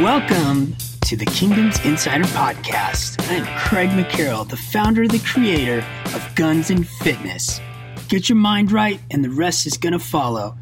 [0.00, 3.22] Welcome to the Kingdoms Insider Podcast.
[3.28, 7.60] I'm Craig McCarroll, the founder and the creator of Guns and Fitness.
[8.08, 10.56] Get your mind right, and the rest is going to follow.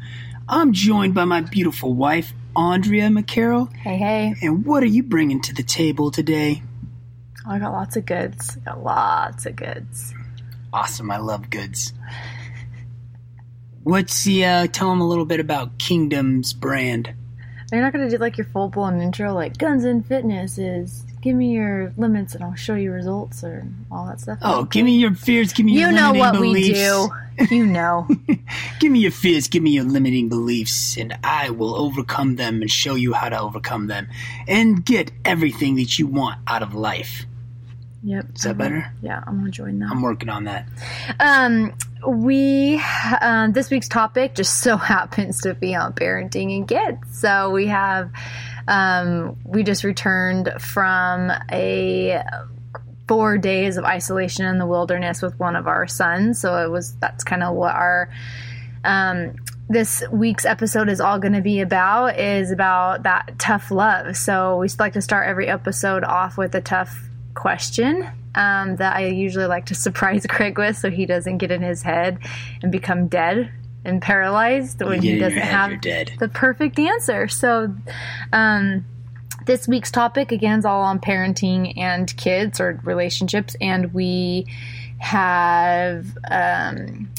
[0.49, 3.73] I'm joined by my beautiful wife, Andrea McCarroll.
[3.77, 4.35] Hey, hey.
[4.41, 6.61] And what are you bringing to the table today?
[7.47, 8.57] Oh, I got lots of goods.
[8.57, 10.13] I got lots of goods.
[10.73, 11.09] Awesome.
[11.09, 11.93] I love goods.
[13.83, 17.13] What's the, uh, tell them a little bit about Kingdom's brand.
[17.71, 21.05] They're not going to do like your full blown intro, like Guns and Fitness is
[21.21, 24.39] give me your limits and I'll show you results or all that stuff.
[24.41, 26.67] Oh, give me your fears, give me your You know what beliefs.
[26.67, 27.55] we do.
[27.55, 28.05] You know.
[28.81, 32.69] Give me your fears, give me your limiting beliefs, and I will overcome them and
[32.69, 34.09] show you how to overcome them
[34.45, 37.25] and get everything that you want out of life.
[38.03, 38.25] Yep.
[38.35, 38.91] Is that better?
[39.01, 39.89] Yeah, I'm going to join that.
[39.91, 40.67] I'm working on that.
[41.19, 41.73] Um,
[42.07, 42.81] we
[43.21, 47.19] um, this week's topic just so happens to be on parenting and kids.
[47.19, 48.11] So we have
[48.67, 52.23] um, we just returned from a
[53.07, 56.39] four days of isolation in the wilderness with one of our sons.
[56.39, 58.09] So it was that's kind of what our
[58.83, 59.35] um,
[59.67, 64.15] this week's episode is all going to be about is about that tough love.
[64.15, 67.08] So we like to start every episode off with a tough
[67.39, 71.61] question um, that I usually like to surprise Craig with, so he doesn't get in
[71.61, 72.19] his head
[72.61, 73.51] and become dead
[73.85, 77.27] and paralyzed when he doesn't have the perfect answer.
[77.29, 77.73] So,
[78.33, 78.85] um,
[79.45, 84.45] this week's topic again is all on parenting and kids or relationships, and we
[84.99, 87.09] have um,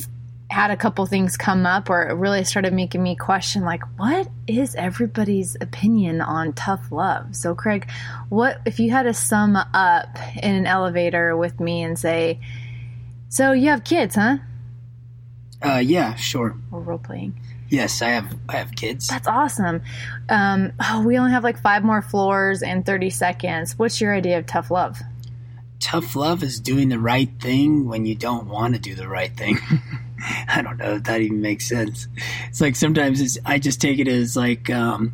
[0.51, 4.29] had a couple things come up where it really started making me question, like, what
[4.49, 7.37] is everybody's opinion on tough love?
[7.37, 7.89] So, Craig,
[8.29, 10.09] what if you had to sum up
[10.43, 12.41] in an elevator with me and say,
[13.29, 14.39] "So you have kids, huh?"
[15.63, 16.57] Uh, yeah, sure.
[16.71, 17.39] we're role playing.
[17.69, 18.37] Yes, I have.
[18.49, 19.07] I have kids.
[19.07, 19.83] That's awesome.
[20.29, 23.79] Um, oh, we only have like five more floors and 30 seconds.
[23.79, 25.01] What's your idea of tough love?
[25.79, 29.35] Tough love is doing the right thing when you don't want to do the right
[29.37, 29.59] thing.
[30.49, 32.09] I don't know if that even makes sense.
[32.49, 35.13] It's like sometimes it's, I just take it as like um,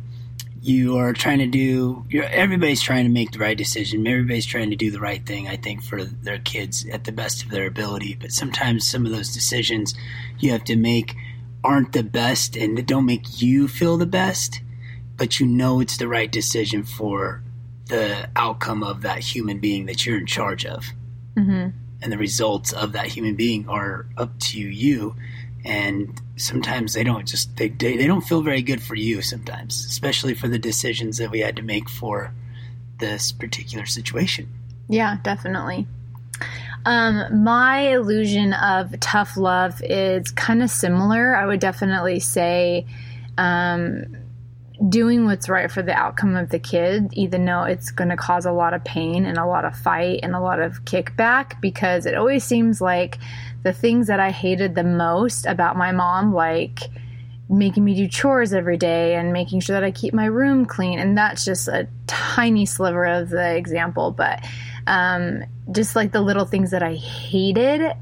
[0.61, 2.05] you are trying to do.
[2.13, 4.05] Everybody's trying to make the right decision.
[4.05, 5.47] Everybody's trying to do the right thing.
[5.47, 8.17] I think for their kids at the best of their ability.
[8.19, 9.93] But sometimes some of those decisions
[10.39, 11.15] you have to make
[11.63, 14.61] aren't the best and don't make you feel the best.
[15.15, 17.43] But you know it's the right decision for
[17.87, 20.91] the outcome of that human being that you're in charge of
[21.37, 21.69] Mm-hmm.
[22.07, 25.13] And the results of that human being are up to you
[25.65, 30.33] and sometimes they don't just they, they, don't feel very good for you sometimes especially
[30.33, 32.31] for the decisions that we had to make for
[32.99, 34.47] this particular situation
[34.87, 35.85] Yeah, definitely.
[36.85, 41.35] Um, my illusion of tough love is kind of similar.
[41.35, 42.85] I would definitely say
[43.37, 44.15] um,
[44.89, 48.45] doing what's right for the outcome of the kid, even though it's going to cause
[48.45, 52.05] a lot of pain and a lot of fight and a lot of kickback, because
[52.05, 53.17] it always seems like
[53.63, 56.79] the things that I hated the most about my mom, like
[57.49, 60.99] making me do chores every day and making sure that I keep my room clean.
[60.99, 64.45] And that's just a tiny sliver of the example, but
[64.85, 67.93] um, just like the little things that I hated,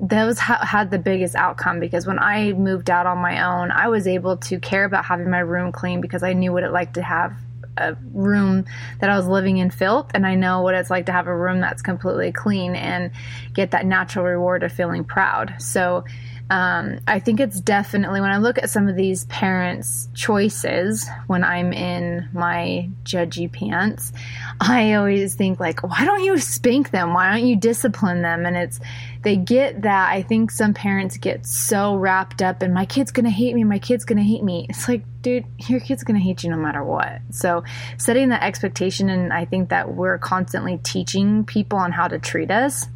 [0.00, 3.88] those ha- had the biggest outcome because when I moved out on my own, I
[3.88, 6.94] was able to care about having my room clean because I knew what it like
[6.94, 7.32] to have
[7.76, 8.64] a room
[9.00, 11.36] that I was living in filth, and I know what it's like to have a
[11.36, 13.12] room that's completely clean and
[13.54, 15.54] get that natural reward of feeling proud.
[15.58, 16.04] So
[16.50, 21.44] um, I think it's definitely when I look at some of these parents' choices when
[21.44, 24.12] I'm in my judgy pants,
[24.58, 27.12] I always think like, why don't you spank them?
[27.12, 28.46] Why don't you discipline them?
[28.46, 28.80] And it's
[29.22, 30.10] they get that.
[30.10, 33.78] I think some parents get so wrapped up in my kid's gonna hate me, my
[33.78, 34.66] kid's gonna hate me.
[34.70, 37.20] It's like, dude, your kid's gonna hate you no matter what.
[37.30, 37.62] So
[37.98, 42.50] setting that expectation, and I think that we're constantly teaching people on how to treat
[42.50, 42.86] us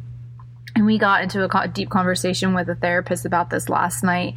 [0.75, 4.35] and we got into a deep conversation with a therapist about this last night.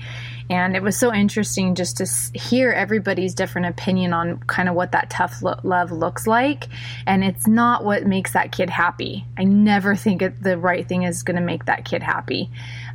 [0.51, 4.93] And it was so interesting just to hear everybody's different opinion on kind of what
[4.93, 6.65] that tough lo- love looks like.
[7.07, 9.25] And it's not what makes that kid happy.
[9.39, 12.51] I never think it, the right thing is going to make that kid happy.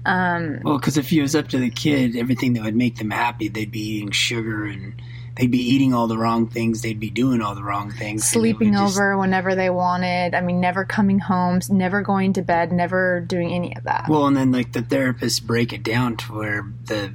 [0.06, 3.12] Um, well because if it was up to the kid everything that would make them
[3.12, 5.00] happy they'd be eating sugar and
[5.36, 8.72] they'd be eating all the wrong things they'd be doing all the wrong things sleeping
[8.72, 12.72] would just- over whenever they wanted i mean never coming home never going to bed
[12.72, 16.34] never doing any of that Well, and then like the therapists break it down to
[16.34, 17.14] where the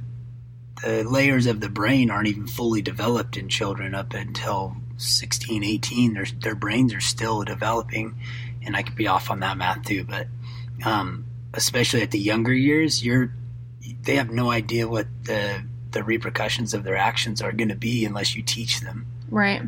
[0.83, 6.13] the layers of the brain aren't even fully developed in children up until 16, 18.
[6.13, 8.15] Their their brains are still developing,
[8.63, 10.03] and I could be off on that math too.
[10.03, 10.27] But
[10.85, 11.25] um,
[11.55, 13.33] especially at the younger years, you're
[14.03, 15.63] they have no idea what the
[15.97, 19.07] the repercussions of their actions are going to be unless you teach them.
[19.31, 19.63] Right.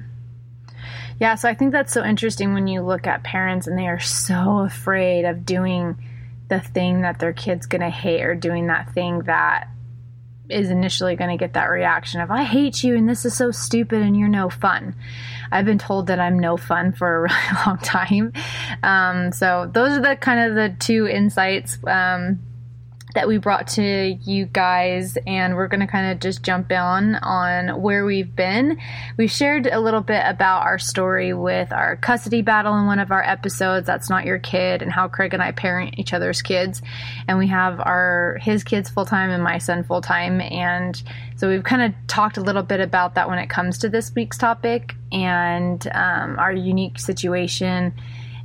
[1.20, 4.00] Yeah, so I think that's so interesting when you look at parents and they are
[4.00, 5.98] so afraid of doing
[6.48, 9.70] the thing that their kid's going to hate or doing that thing that
[10.50, 13.50] is initially going to get that reaction of I hate you and this is so
[13.50, 14.96] stupid and you're no fun.
[15.52, 18.34] I've been told that I'm no fun for a really long time.
[18.84, 22.40] Um, so those are the kind of the two insights um,
[23.16, 27.16] that we brought to you guys and we're going to kind of just jump on
[27.16, 28.78] on where we've been.
[29.18, 33.12] We've shared a little bit about our story with our custody battle in one of
[33.12, 36.82] our episodes that's not your kid and how craig and i parent each other's kids.
[37.28, 41.02] And we have our his kids full-time and my son full-time and
[41.36, 44.14] so we've kind of talked a little bit about that when it comes to this
[44.14, 47.94] week's topic and um, our unique situation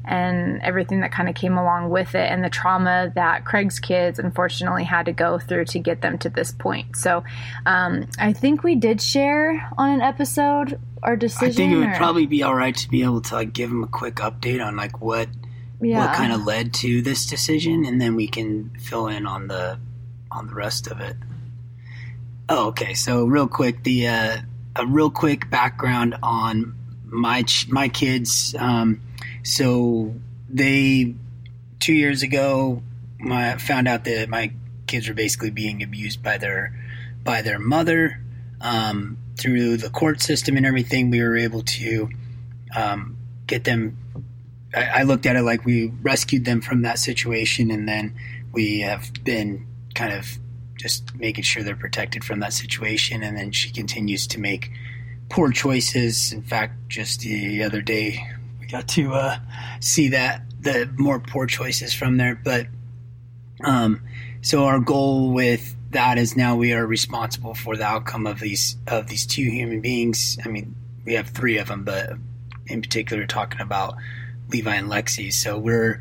[0.04, 4.18] and everything that kind of came along with it and the trauma that Craig's kids
[4.18, 6.96] unfortunately had to go through to get them to this point.
[6.96, 7.24] So
[7.66, 11.48] um, I think we did share on an episode our decision.
[11.48, 11.96] I think it would or?
[11.96, 14.76] probably be all right to be able to like give them a quick update on
[14.76, 15.28] like what
[15.80, 16.06] yeah.
[16.06, 19.78] what kind of led to this decision, and then we can fill in on the
[20.30, 21.16] on the rest of it.
[22.48, 22.94] Oh, okay.
[22.94, 24.36] So real quick, the uh,
[24.76, 26.74] a real quick background on
[27.04, 28.54] my ch- my kids.
[28.58, 29.00] Um,
[29.44, 30.14] so
[30.48, 31.14] they
[31.78, 32.82] two years ago,
[33.18, 34.52] my found out that my
[34.86, 36.74] kids were basically being abused by their
[37.22, 38.20] by their mother
[38.60, 41.10] um, through the court system and everything.
[41.10, 42.08] We were able to
[42.74, 43.98] um, get them.
[44.74, 48.14] I, I looked at it like we rescued them from that situation, and then
[48.52, 50.38] we have been kind of
[50.76, 53.22] just making sure they're protected from that situation.
[53.22, 54.70] And then she continues to make
[55.28, 56.32] poor choices.
[56.32, 58.26] In fact, just the other day,
[58.70, 59.38] got to uh,
[59.80, 62.34] see that the more poor choices from there.
[62.34, 62.66] But
[63.62, 64.02] um,
[64.42, 68.76] so our goal with that is now we are responsible for the outcome of these
[68.86, 70.38] of these two human beings.
[70.44, 70.74] I mean,
[71.04, 72.14] we have three of them, but
[72.66, 73.94] in particular, talking about
[74.50, 75.32] Levi and Lexi.
[75.32, 76.00] So we're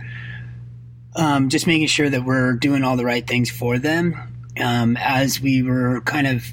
[1.16, 4.16] um, just making sure that we're doing all the right things for them.
[4.60, 6.46] Um, as we were kind of,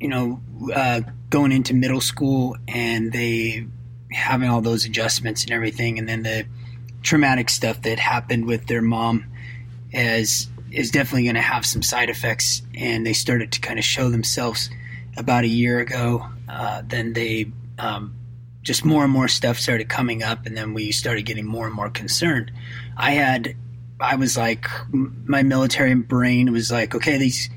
[0.00, 0.40] you know,
[0.74, 3.66] uh, going into middle school, and they
[4.10, 6.46] having all those adjustments and everything, and then the
[7.02, 9.24] traumatic stuff that happened with their mom
[9.92, 13.84] is is definitely going to have some side effects, and they started to kind of
[13.84, 14.70] show themselves
[15.16, 16.26] about a year ago.
[16.48, 18.14] Uh, then they um,
[18.62, 21.74] just more and more stuff started coming up, and then we started getting more and
[21.74, 22.50] more concerned.
[22.96, 23.54] I had,
[24.00, 27.48] I was like, my military brain was like, okay, these,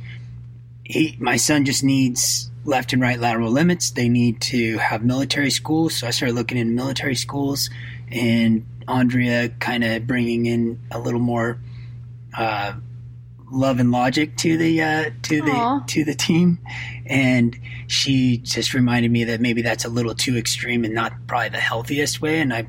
[0.83, 3.91] he, my son just needs left and right lateral limits.
[3.91, 5.95] They need to have military schools.
[5.95, 7.69] So I started looking in military schools,
[8.09, 11.59] and Andrea kind of bringing in a little more
[12.37, 12.73] uh,
[13.51, 15.85] love and logic to the uh, to Aww.
[15.87, 16.59] the to the team,
[17.05, 21.49] and she just reminded me that maybe that's a little too extreme and not probably
[21.49, 22.39] the healthiest way.
[22.39, 22.67] And I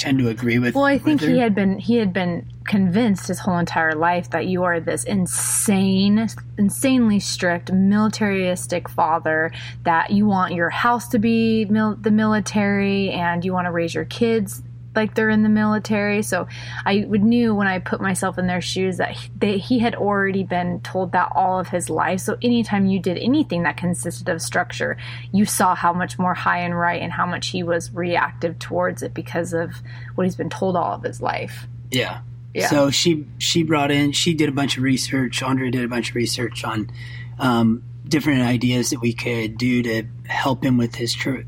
[0.00, 0.74] tend to agree with.
[0.74, 4.46] Well, I think he had been he had been convinced his whole entire life that
[4.46, 6.26] you are this insane,
[6.56, 9.52] insanely strict, militaristic father.
[9.84, 13.94] That you want your house to be mil- the military, and you want to raise
[13.94, 14.62] your kids
[14.94, 16.22] like they're in the military.
[16.22, 16.48] So
[16.84, 19.94] I would knew when I put myself in their shoes that he, they, he had
[19.94, 22.20] already been told that all of his life.
[22.20, 24.96] So anytime you did anything that consisted of structure,
[25.32, 29.02] you saw how much more high and right and how much he was reactive towards
[29.02, 29.74] it because of
[30.14, 31.66] what he's been told all of his life.
[31.90, 32.20] Yeah.
[32.52, 32.68] Yeah.
[32.68, 35.42] So she she brought in she did a bunch of research.
[35.42, 36.90] Andre did a bunch of research on
[37.38, 41.42] um, different ideas that we could do to help him with his tr-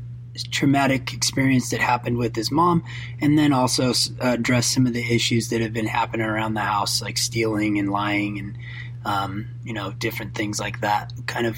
[0.51, 2.83] traumatic experience that happened with his mom,
[3.21, 7.01] and then also address some of the issues that have been happening around the house,
[7.01, 8.57] like stealing and lying, and
[9.05, 11.13] um, you know different things like that.
[11.27, 11.57] Kind of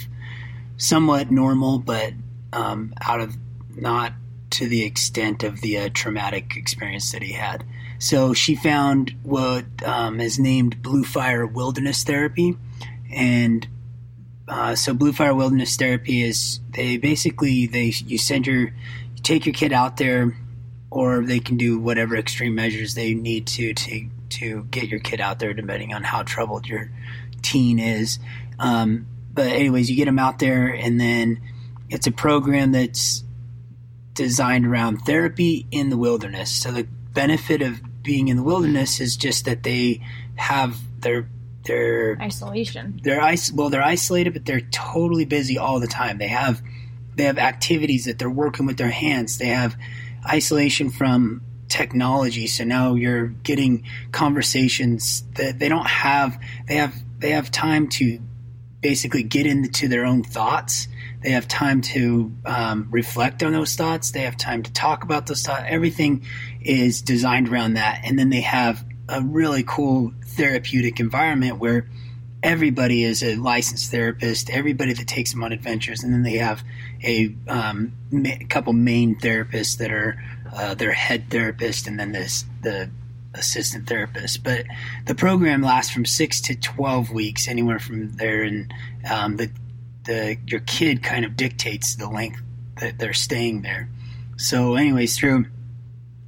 [0.77, 2.13] somewhat normal, but
[2.51, 3.35] um, out of
[3.75, 4.13] not
[4.51, 7.63] to the extent of the uh, traumatic experience that he had.
[7.97, 12.57] So she found what um, is named Blue Fire Wilderness Therapy,
[13.11, 13.67] and
[14.47, 19.45] uh, so Blue Fire Wilderness Therapy is they basically they you send your you take
[19.45, 20.37] your kid out there,
[20.91, 25.19] or they can do whatever extreme measures they need to to to get your kid
[25.19, 26.91] out there, depending on how troubled your
[27.41, 28.19] teen is.
[28.59, 31.41] Um, but anyways, you get them out there, and then
[31.89, 33.23] it's a program that's
[34.13, 36.51] designed around therapy in the wilderness.
[36.51, 36.83] So the
[37.13, 40.01] benefit of being in the wilderness is just that they
[40.35, 41.27] have their
[41.65, 42.99] they're isolation.
[43.03, 46.17] They're is, well, they're isolated, but they're totally busy all the time.
[46.17, 46.61] They have
[47.15, 49.37] they have activities that they're working with their hands.
[49.37, 49.75] They have
[50.27, 52.47] isolation from technology.
[52.47, 56.39] So now you're getting conversations that they don't have.
[56.67, 58.19] They have they have time to
[58.81, 60.87] basically get into their own thoughts.
[61.21, 64.11] They have time to um, reflect on those thoughts.
[64.11, 65.63] They have time to talk about those thoughts.
[65.67, 66.23] Everything
[66.61, 68.01] is designed around that.
[68.03, 71.87] And then they have a really cool therapeutic environment where
[72.43, 76.63] everybody is a licensed therapist, everybody that takes them on adventures, and then they have
[77.03, 80.21] a um, ma- couple main therapists that are
[80.53, 82.89] uh, their head therapist, and then this the
[83.33, 84.43] assistant therapist.
[84.43, 84.65] But
[85.05, 88.73] the program lasts from six to twelve weeks, anywhere from there, and
[89.09, 89.51] um, the
[90.05, 92.41] the your kid kind of dictates the length
[92.79, 93.89] that they're staying there.
[94.37, 95.45] So, anyways, through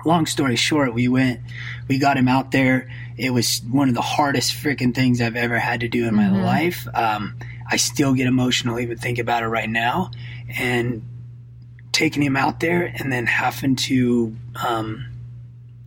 [0.05, 1.41] long story short, we went,
[1.87, 2.89] we got him out there.
[3.17, 6.25] It was one of the hardest freaking things I've ever had to do in my
[6.25, 6.43] Mhm.
[6.43, 6.87] life.
[6.93, 7.35] Um,
[7.69, 10.11] I still get emotional even think about it right now.
[10.57, 11.01] And
[11.91, 15.05] taking him out there and then having to, um,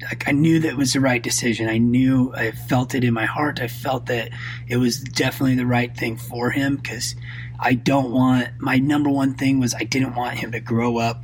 [0.02, 1.69] like I knew that it was the right decision.
[1.69, 3.61] I knew I felt it in my heart.
[3.61, 4.31] I felt that
[4.67, 7.14] it was definitely the right thing for him because
[7.59, 11.23] I don't want my number one thing was I didn't want him to grow up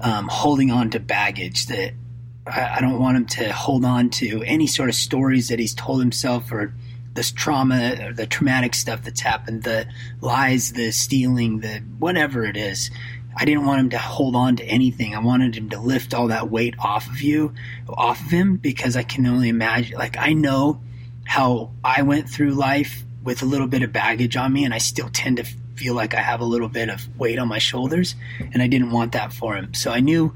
[0.00, 1.92] um, holding on to baggage that
[2.46, 5.74] I, I don't want him to hold on to any sort of stories that he's
[5.74, 6.72] told himself or
[7.14, 9.86] this trauma or the traumatic stuff that's happened, the
[10.20, 12.90] lies, the stealing, the whatever it is.
[13.38, 15.14] I didn't want him to hold on to anything.
[15.14, 17.52] I wanted him to lift all that weight off of you,
[17.88, 19.98] off of him, because I can only imagine.
[19.98, 20.80] Like, I know
[21.24, 24.78] how I went through life with a little bit of baggage on me, and I
[24.78, 28.14] still tend to feel like I have a little bit of weight on my shoulders,
[28.40, 29.74] and I didn't want that for him.
[29.74, 30.32] So I knew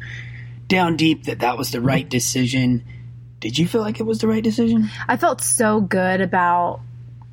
[0.70, 2.84] down deep that that was the right decision.
[3.40, 4.88] Did you feel like it was the right decision?
[5.08, 6.80] I felt so good about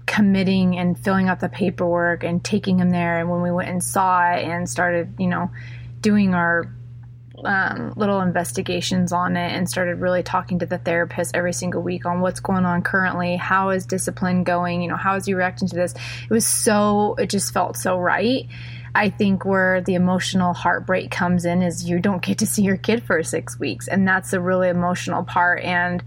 [0.08, 3.20] committing and filling out the paperwork and taking him there.
[3.20, 5.52] And when we went and saw it and started, you know,
[6.02, 6.74] doing our
[7.46, 12.06] um, little investigations on it and started really talking to the therapist every single week
[12.06, 15.68] on what's going on currently, how is discipline going, you know, how is he reacting
[15.68, 15.94] to this?
[15.94, 18.48] It was so, it just felt so right.
[18.98, 22.78] I think where the emotional heartbreak comes in is you don't get to see your
[22.78, 25.62] kid for six weeks, and that's the really emotional part.
[25.62, 26.04] And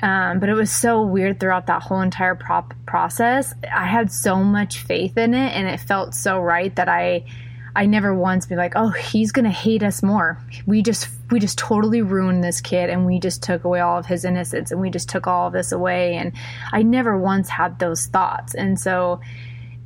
[0.00, 3.54] um, but it was so weird throughout that whole entire prop process.
[3.74, 7.24] I had so much faith in it, and it felt so right that I,
[7.74, 10.38] I never once be like, oh, he's gonna hate us more.
[10.66, 14.04] We just we just totally ruined this kid, and we just took away all of
[14.04, 16.14] his innocence, and we just took all of this away.
[16.16, 16.32] And
[16.72, 19.20] I never once had those thoughts, and so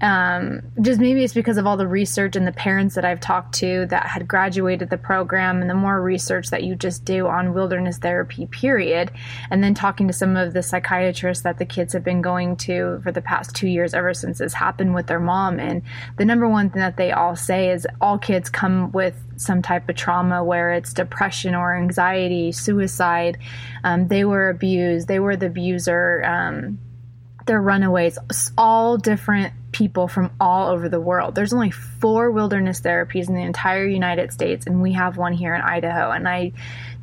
[0.03, 3.55] um, just maybe it's because of all the research and the parents that I've talked
[3.57, 7.55] to that had graduated the program and the more research that you just do on
[7.55, 9.13] wilderness therapy, period.
[9.49, 13.01] And then talking to some of the psychiatrists that the kids have been going to
[13.05, 15.61] for the past two years, ever since this happened with their mom.
[15.61, 15.83] And
[16.19, 19.89] the number one thing that they all say is all kids come with some type
[19.89, 23.39] of trauma, where it's depression or anxiety, suicide.
[23.85, 26.25] Um, they were abused, they were the abuser.
[26.25, 26.81] Um,
[27.45, 28.19] they're runaways,
[28.57, 31.35] all different people from all over the world.
[31.35, 35.55] There's only four wilderness therapies in the entire United States, and we have one here
[35.55, 36.11] in Idaho.
[36.11, 36.53] And I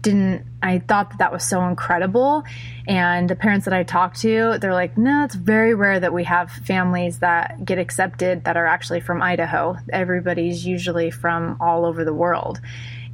[0.01, 2.43] didn't, I thought that that was so incredible.
[2.87, 6.23] And the parents that I talked to, they're like, no, it's very rare that we
[6.23, 9.75] have families that get accepted that are actually from Idaho.
[9.91, 12.61] Everybody's usually from all over the world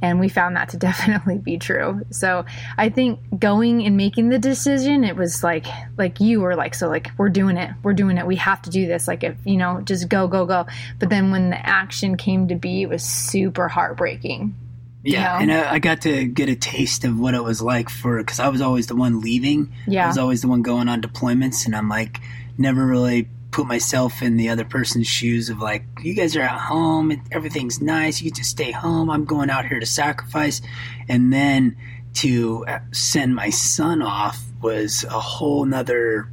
[0.02, 2.02] and we found that to definitely be true.
[2.10, 2.44] So
[2.78, 6.88] i think going and making the decision it was like like you were like so
[6.88, 7.70] like we're doing it.
[7.82, 8.26] We're doing it.
[8.26, 9.08] We have to do this.
[9.08, 10.66] Like if you know just go go go.
[10.98, 14.54] But then when the action came to be it was super heartbreaking.
[15.02, 15.42] Yeah, know?
[15.42, 18.40] and I, I got to get a taste of what it was like for because
[18.40, 19.72] I was always the one leaving.
[19.86, 22.20] Yeah, I was always the one going on deployments, and I'm like
[22.58, 26.60] never really put myself in the other person's shoes of like, you guys are at
[26.60, 29.08] home, and everything's nice, you get to stay home.
[29.08, 30.60] I'm going out here to sacrifice,
[31.08, 31.74] and then
[32.16, 36.30] to uh, send my son off was a whole nother.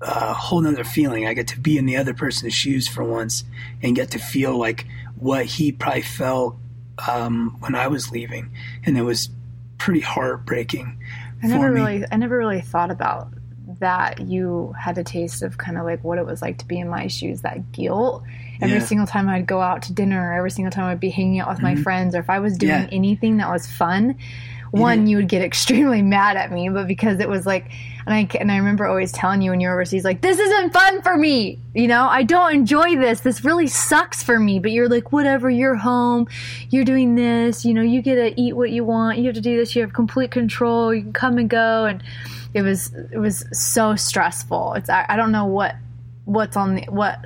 [0.00, 1.26] A whole nother feeling.
[1.26, 3.42] I get to be in the other person's shoes for once
[3.82, 6.54] and get to feel like what he probably felt
[7.08, 8.52] um, when I was leaving,
[8.86, 9.28] and it was
[9.76, 11.02] pretty heartbreaking.
[11.42, 11.80] i never me.
[11.80, 13.32] really i never really thought about
[13.80, 16.78] that you had a taste of kind of like what it was like to be
[16.78, 18.22] in my shoes that guilt.
[18.60, 18.84] Every Yeah.
[18.84, 21.48] single time i'd go out to dinner or every single time i'd be hanging out
[21.48, 21.82] with my Mhm.
[21.84, 22.88] friends or if i was doing Yeah.
[22.90, 24.16] anything that was fun
[24.72, 25.10] one Yeah.
[25.10, 27.66] you would get extremely mad at me but because it was like
[28.04, 30.72] and i and i remember always telling you when you were overseas like this isn't
[30.72, 32.08] fun for me you know?
[32.08, 33.20] I don't enjoy this.
[33.20, 34.58] This really sucks for me.
[34.58, 36.26] But you're like whatever you're home.
[36.70, 37.64] You're doing this.
[37.64, 39.18] You know you get to eat what you want.
[39.18, 39.76] You have to do this.
[39.76, 40.92] You have complete control.
[40.92, 41.84] You can come and go.
[41.84, 42.02] And
[42.54, 45.76] it was it was so stressful it's i, I don't know what
[46.24, 47.18] what's on the what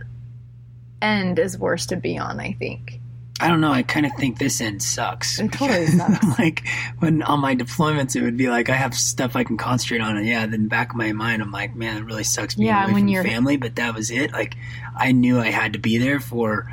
[1.00, 3.00] end is worse to be on i think
[3.40, 3.72] I don't know.
[3.72, 5.40] I kind of think this end sucks.
[5.40, 6.38] It totally sucks.
[6.38, 6.62] like
[7.00, 10.16] when on my deployments, it would be like I have stuff I can concentrate on,
[10.16, 10.46] and yeah.
[10.46, 13.12] Then back of my mind, I'm like, man, it really sucks being Yeah, away when
[13.12, 13.56] from family.
[13.56, 14.30] But that was it.
[14.32, 14.54] Like
[14.96, 16.72] I knew I had to be there for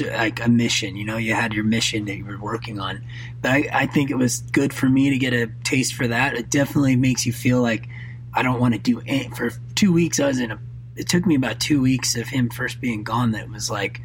[0.00, 0.96] like a mission.
[0.96, 3.04] You know, you had your mission that you were working on.
[3.40, 6.34] But I, I think it was good for me to get a taste for that.
[6.34, 7.88] It definitely makes you feel like
[8.34, 9.28] I don't want to do any.
[9.30, 10.58] For two weeks, I was in a.
[10.96, 13.30] It took me about two weeks of him first being gone.
[13.32, 14.00] That was like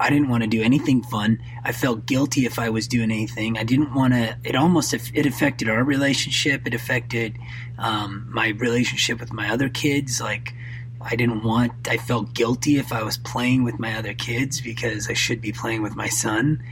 [0.00, 1.42] I didn't want to do anything fun.
[1.62, 3.58] I felt guilty if I was doing anything.
[3.58, 4.38] I didn't want to.
[4.42, 6.66] It almost it affected our relationship.
[6.66, 7.38] It affected
[7.78, 10.18] um, my relationship with my other kids.
[10.18, 10.54] Like
[11.00, 11.88] I didn't want.
[11.88, 15.52] I felt guilty if I was playing with my other kids because I should be
[15.52, 16.62] playing with my son.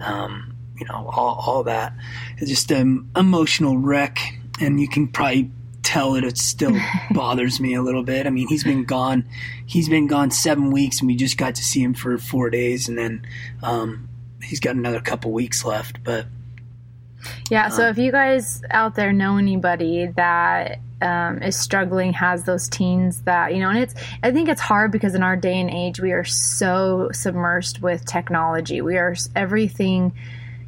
[0.00, 1.94] Um, you know, all all that.
[2.36, 4.18] It's just an emotional wreck,
[4.60, 5.50] and you can probably
[5.82, 6.76] tell that it still
[7.12, 8.26] bothers me a little bit.
[8.26, 9.26] I mean, he's been gone.
[9.66, 12.88] He's been gone seven weeks, and we just got to see him for four days,
[12.88, 13.26] and then
[13.62, 14.08] um,
[14.42, 16.04] he's got another couple weeks left.
[16.04, 16.26] But
[17.50, 22.44] yeah, so um, if you guys out there know anybody that um, is struggling, has
[22.44, 25.60] those teens that you know, and it's I think it's hard because in our day
[25.60, 28.80] and age we are so submersed with technology.
[28.80, 30.12] We are everything,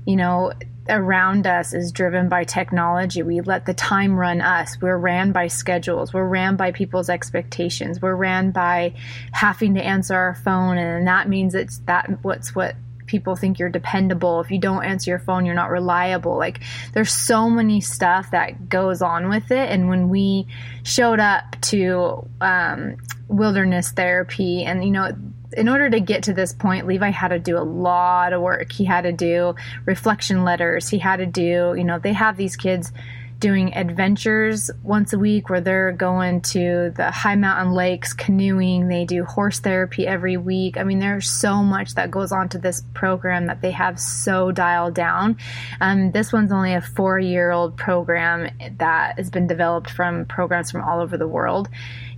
[0.06, 0.52] you know
[0.88, 3.22] around us is driven by technology.
[3.22, 4.76] We let the time run us.
[4.80, 6.12] We're ran by schedules.
[6.12, 8.02] We're ran by people's expectations.
[8.02, 8.94] We're ran by
[9.32, 12.75] having to answer our phone, and that means it's that what's what
[13.10, 14.40] people think you're dependable.
[14.40, 16.38] If you don't answer your phone, you're not reliable.
[16.38, 16.60] Like
[16.94, 19.70] there's so many stuff that goes on with it.
[19.70, 20.46] And when we
[20.84, 22.96] showed up to um,
[23.28, 25.16] wilderness therapy, and you know
[25.56, 28.70] in order to get to this point, Levi had to do a lot of work.
[28.70, 30.88] He had to do reflection letters.
[30.88, 32.92] He had to do, you know, they have these kids
[33.40, 38.88] doing adventures once a week where they're going to the high mountain lakes canoeing.
[38.88, 40.76] They do horse therapy every week.
[40.76, 44.52] I mean, there's so much that goes on to this program that they have so
[44.52, 45.38] dialed down.
[45.80, 50.71] Um, this one's only a four year old program that has been developed from programs
[50.71, 51.69] from all over the world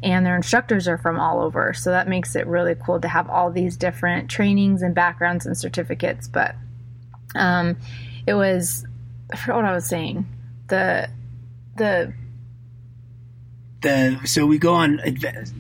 [0.03, 1.73] and their instructors are from all over.
[1.73, 5.57] So that makes it really cool to have all these different trainings and backgrounds and
[5.57, 6.27] certificates.
[6.27, 6.55] But
[7.35, 7.77] um,
[8.27, 8.85] it was,
[9.33, 10.27] I forgot what I was saying.
[10.69, 11.09] The,
[11.77, 12.15] the,
[13.83, 15.01] the, so we go on.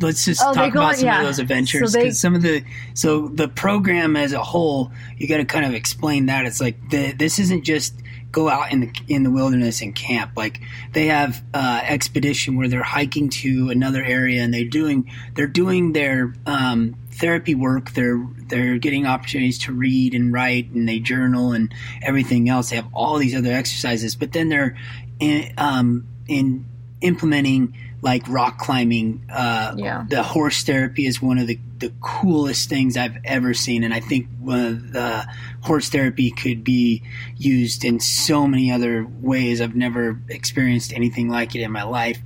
[0.00, 1.20] Let's just oh, talk about on, some yeah.
[1.20, 1.92] of those adventures.
[1.92, 5.66] So they, some of the so the program as a whole, you got to kind
[5.66, 6.46] of explain that.
[6.46, 7.94] It's like the, this isn't just
[8.32, 10.32] go out in the in the wilderness and camp.
[10.36, 10.60] Like
[10.92, 15.92] they have uh, expedition where they're hiking to another area and they're doing they're doing
[15.92, 17.90] their um, therapy work.
[17.92, 22.70] They're they're getting opportunities to read and write and they journal and everything else.
[22.70, 24.76] They have all these other exercises, but then they're
[25.22, 26.66] in, um, in
[27.00, 29.24] implementing like rock climbing.
[29.30, 30.04] Uh, yeah.
[30.08, 33.84] The horse therapy is one of the, the coolest things I've ever seen.
[33.84, 35.26] And I think the
[35.62, 37.02] horse therapy could be
[37.36, 39.60] used in so many other ways.
[39.60, 42.18] I've never experienced anything like it in my life.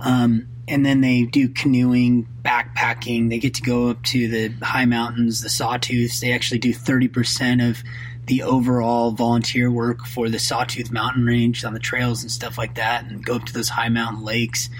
[0.00, 3.30] Um, and then they do canoeing, backpacking.
[3.30, 6.20] They get to go up to the high mountains, the sawtooths.
[6.20, 7.82] They actually do 30% of
[8.32, 12.76] the overall volunteer work for the Sawtooth Mountain Range on the trails and stuff like
[12.76, 14.70] that, and go up to those high mountain lakes.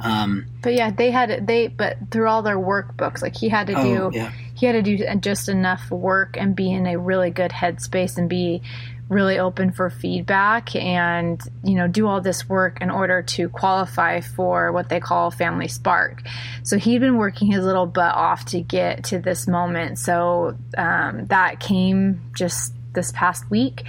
[0.00, 3.74] Um, but yeah, they had they but through all their workbooks, like he had to
[3.74, 4.32] do, oh, yeah.
[4.54, 8.30] he had to do just enough work and be in a really good headspace and
[8.30, 8.62] be
[9.10, 14.20] really open for feedback and you know do all this work in order to qualify
[14.20, 16.22] for what they call family spark
[16.62, 21.26] so he'd been working his little butt off to get to this moment so um,
[21.26, 23.84] that came just this past week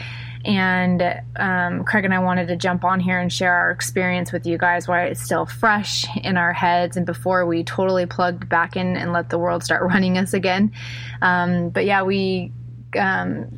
[0.46, 4.46] and um, Craig and I wanted to jump on here and share our experience with
[4.46, 8.76] you guys while it's still fresh in our heads and before we totally plugged back
[8.76, 10.72] in and let the world start running us again.
[11.22, 12.52] Um, but yeah, we
[13.00, 13.58] um,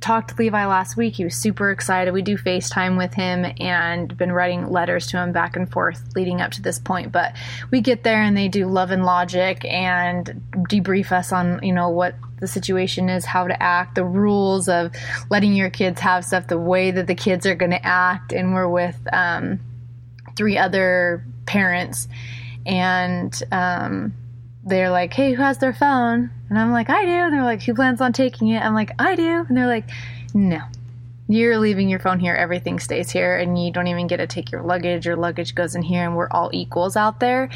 [0.00, 1.16] talked to Levi last week.
[1.16, 2.12] He was super excited.
[2.12, 6.40] We do FaceTime with him and been writing letters to him back and forth leading
[6.40, 7.12] up to this point.
[7.12, 7.34] But
[7.70, 11.88] we get there and they do love and logic and debrief us on, you know,
[11.88, 14.92] what the situation is, how to act, the rules of
[15.30, 18.32] letting your kids have stuff, the way that the kids are going to act.
[18.32, 19.60] And we're with um,
[20.36, 22.08] three other parents,
[22.66, 24.12] and um,
[24.66, 27.62] they're like, "Hey, who has their phone?" And I'm like, "I do." And they're like,
[27.62, 29.88] "Who plans on taking it?" I'm like, "I do." And they're like,
[30.34, 30.60] "No."
[31.28, 34.52] you're leaving your phone here, everything stays here, and you don't even get to take
[34.52, 35.06] your luggage.
[35.06, 37.48] Your luggage goes in here, and we're all equals out there.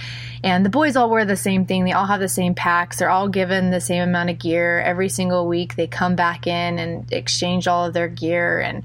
[0.43, 1.85] And the boys all wear the same thing.
[1.85, 2.99] They all have the same packs.
[2.99, 5.77] They're all given the same amount of gear every single week.
[5.77, 8.83] They come back in and exchange all of their gear, and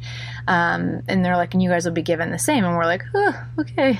[0.48, 2.64] um, and they're like, and you guys will be given the same.
[2.64, 4.00] And we're like, oh, okay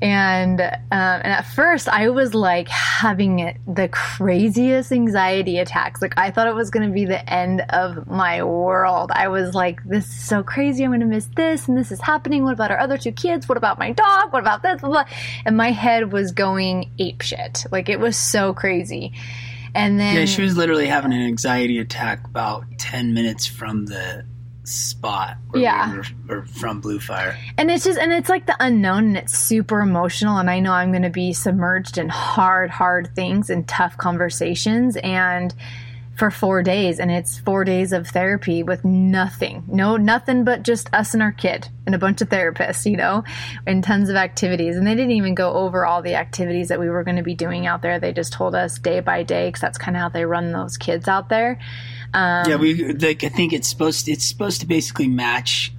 [0.00, 6.00] and um, and at first I was like having it, the craziest anxiety attacks.
[6.00, 9.10] Like I thought it was going to be the end of my world.
[9.12, 10.84] I was like, this is so crazy.
[10.84, 12.44] I'm going to miss this, and this is happening.
[12.44, 13.48] What about our other two kids?
[13.48, 14.32] What about my dog?
[14.32, 14.80] What about this?
[14.80, 15.04] Blah, blah.
[15.44, 17.64] And my head was going ape shit.
[17.72, 19.12] Like it was so crazy.
[19.74, 24.24] And then Yeah, she was literally having an anxiety attack about 10 minutes from the
[24.68, 25.90] spot Yeah.
[25.92, 27.36] we were, or from Blue Fire.
[27.56, 30.72] and it's just and it's like the unknown and it's super emotional and I know
[30.72, 35.54] I'm going to be submerged in hard hard things and tough conversations and
[36.16, 39.62] for 4 days and it's 4 days of therapy with nothing.
[39.68, 43.22] No nothing but just us and our kid and a bunch of therapists, you know,
[43.68, 46.90] and tons of activities and they didn't even go over all the activities that we
[46.90, 48.00] were going to be doing out there.
[48.00, 50.76] They just told us day by day cuz that's kind of how they run those
[50.76, 51.56] kids out there.
[52.14, 55.72] Um, yeah, we like I think it's supposed to, it's supposed to basically match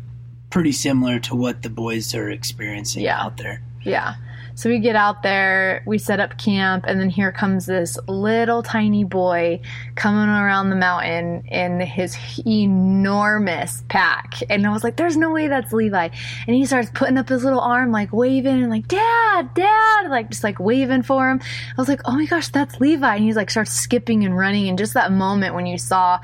[0.50, 3.22] pretty similar to what the boys are experiencing Yeah.
[3.24, 3.62] out there.
[3.84, 4.16] Yeah.
[4.60, 8.62] So we get out there, we set up camp, and then here comes this little
[8.62, 9.62] tiny boy
[9.96, 14.34] coming around the mountain in his enormous pack.
[14.50, 16.10] And I was like, there's no way that's Levi.
[16.46, 20.30] And he starts putting up his little arm, like waving, and like, Dad, Dad, like
[20.30, 21.40] just like waving for him.
[21.42, 23.16] I was like, oh my gosh, that's Levi.
[23.16, 24.68] And he's like, starts skipping and running.
[24.68, 26.20] And just that moment when you saw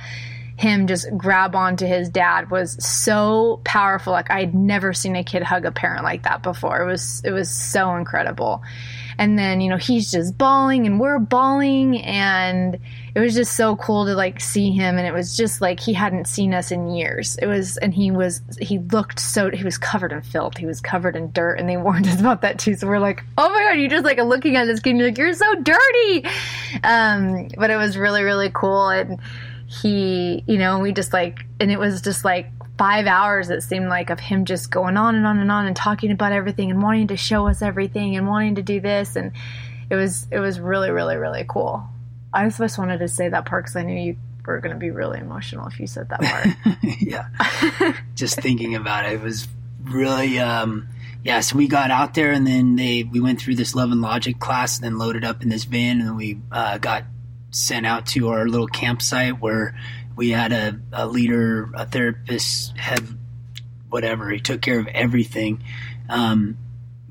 [0.57, 4.13] him just grab onto his dad was so powerful.
[4.13, 6.81] Like i'd never seen a kid hug a parent like that before.
[6.81, 8.63] It was it was so incredible.
[9.17, 12.01] And then you know he's just bawling and we're bawling.
[12.01, 12.79] And
[13.13, 14.97] it was just so cool to like see him.
[14.97, 17.37] And it was just like he hadn't seen us in years.
[17.41, 20.55] It was and he was he looked so he was covered in filth.
[20.55, 21.59] He was covered in dirt.
[21.59, 22.75] And they warned us about that too.
[22.75, 25.09] So we're like oh my god you just like looking at this kid and you're
[25.09, 26.25] like you're so dirty.
[26.81, 28.87] Um but it was really really cool.
[28.87, 29.19] And
[29.81, 33.87] he, you know, we just like, and it was just like five hours, it seemed
[33.87, 36.81] like, of him just going on and on and on and talking about everything and
[36.81, 39.15] wanting to show us everything and wanting to do this.
[39.15, 39.31] And
[39.89, 41.83] it was, it was really, really, really cool.
[42.33, 44.91] I just wanted to say that part because I knew you were going to be
[44.91, 46.77] really emotional if you said that part.
[46.99, 47.93] yeah.
[48.15, 49.47] Just thinking about it, it was
[49.83, 50.87] really um
[51.23, 53.99] yeah, so we got out there and then they we went through this love and
[53.99, 57.03] logic class and then loaded up in this van and we uh, got
[57.55, 59.77] sent out to our little campsite where
[60.15, 63.07] we had a, a leader, a therapist, head,
[63.89, 64.29] whatever.
[64.29, 65.63] He took care of everything.
[66.09, 66.57] Um,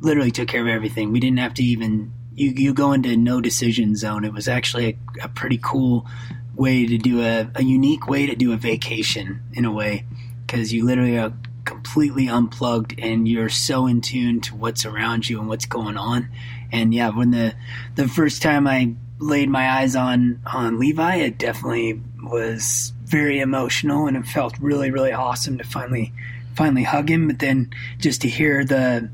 [0.00, 1.12] literally took care of everything.
[1.12, 4.24] We didn't have to even you you go into no decision zone.
[4.24, 6.06] It was actually a, a pretty cool
[6.54, 10.04] way to do a, a unique way to do a vacation in a way
[10.46, 11.32] because you literally are
[11.64, 16.28] completely unplugged and you're so in tune to what's around you and what's going on.
[16.70, 17.54] And yeah, when the
[17.94, 24.06] the first time I laid my eyes on on Levi, it definitely was very emotional
[24.06, 26.12] and it felt really really awesome to finally
[26.56, 27.26] finally hug him.
[27.28, 29.10] But then just to hear the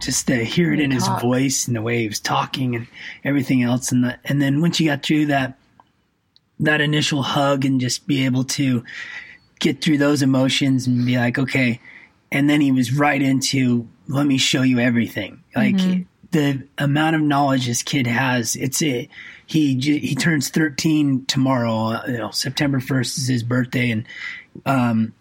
[0.00, 2.88] just to hear it in his voice and the way he was talking and
[3.24, 5.58] everything else, and the, and then once you got through that
[6.60, 8.84] that initial hug and just be able to
[9.58, 11.80] get through those emotions and be like, okay.
[12.30, 15.42] And then he was right into, let me show you everything.
[15.54, 16.02] Like mm-hmm.
[16.32, 18.56] The amount of knowledge this kid has.
[18.56, 19.08] It's a
[19.46, 23.90] he he turns 13 tomorrow, uh, you know, September 1st is his birthday.
[23.90, 24.06] And,
[24.66, 25.14] um,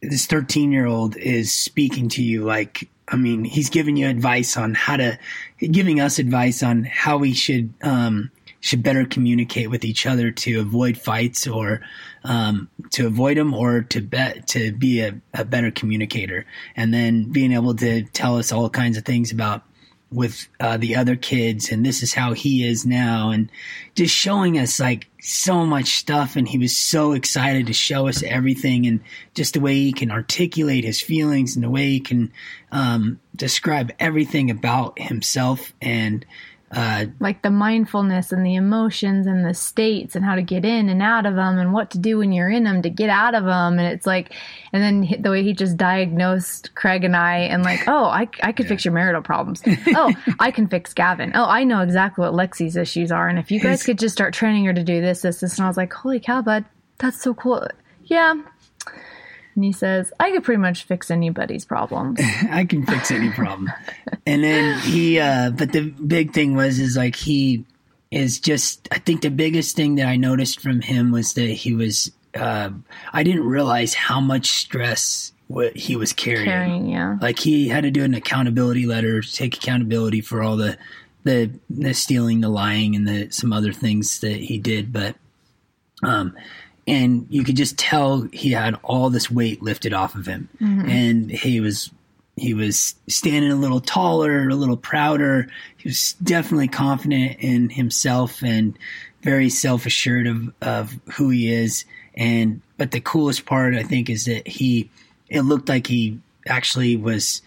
[0.00, 4.56] this 13 year old is speaking to you like, I mean, he's giving you advice
[4.56, 5.18] on how to,
[5.58, 8.30] giving us advice on how we should, um,
[8.60, 11.80] should better communicate with each other to avoid fights or
[12.24, 17.30] um, to avoid them or to bet to be a, a better communicator and then
[17.30, 19.62] being able to tell us all kinds of things about
[20.10, 23.50] with uh, the other kids and this is how he is now and
[23.94, 28.22] just showing us like so much stuff and he was so excited to show us
[28.22, 29.00] everything and
[29.34, 32.32] just the way he can articulate his feelings and the way he can
[32.72, 36.24] um, describe everything about himself and
[36.70, 40.90] uh, like the mindfulness and the emotions and the states and how to get in
[40.90, 43.34] and out of them and what to do when you're in them to get out
[43.34, 44.34] of them and it's like
[44.72, 48.52] and then the way he just diagnosed Craig and I and like oh I, I
[48.52, 49.62] could fix your marital problems.
[49.90, 51.32] Oh I can fix Gavin.
[51.34, 53.28] Oh I know exactly what Lexi's issues are.
[53.28, 55.56] And if you guys could just start training her to do this this this.
[55.56, 56.66] And I was like holy cow bud.
[56.98, 57.66] That's so cool.
[58.04, 58.34] Yeah
[59.58, 63.68] and he says I could pretty much fix anybody's problems I can fix any problem.
[64.24, 67.64] and then he, uh, but the big thing was, is like he
[68.12, 71.74] is just, I think the biggest thing that I noticed from him was that he
[71.74, 72.70] was, uh,
[73.12, 76.44] I didn't realize how much stress what he was carrying.
[76.44, 80.78] carrying yeah Like he had to do an accountability letter, take accountability for all the,
[81.24, 84.92] the, the stealing, the lying, and the some other things that he did.
[84.92, 85.16] But,
[86.04, 86.36] um,
[86.88, 90.88] and you could just tell he had all this weight lifted off of him, mm-hmm.
[90.88, 91.90] and he was
[92.36, 95.48] he was standing a little taller, a little prouder.
[95.76, 98.78] He was definitely confident in himself and
[99.22, 101.84] very self assured of of who he is.
[102.14, 104.90] And but the coolest part, I think, is that he
[105.28, 107.42] it looked like he actually was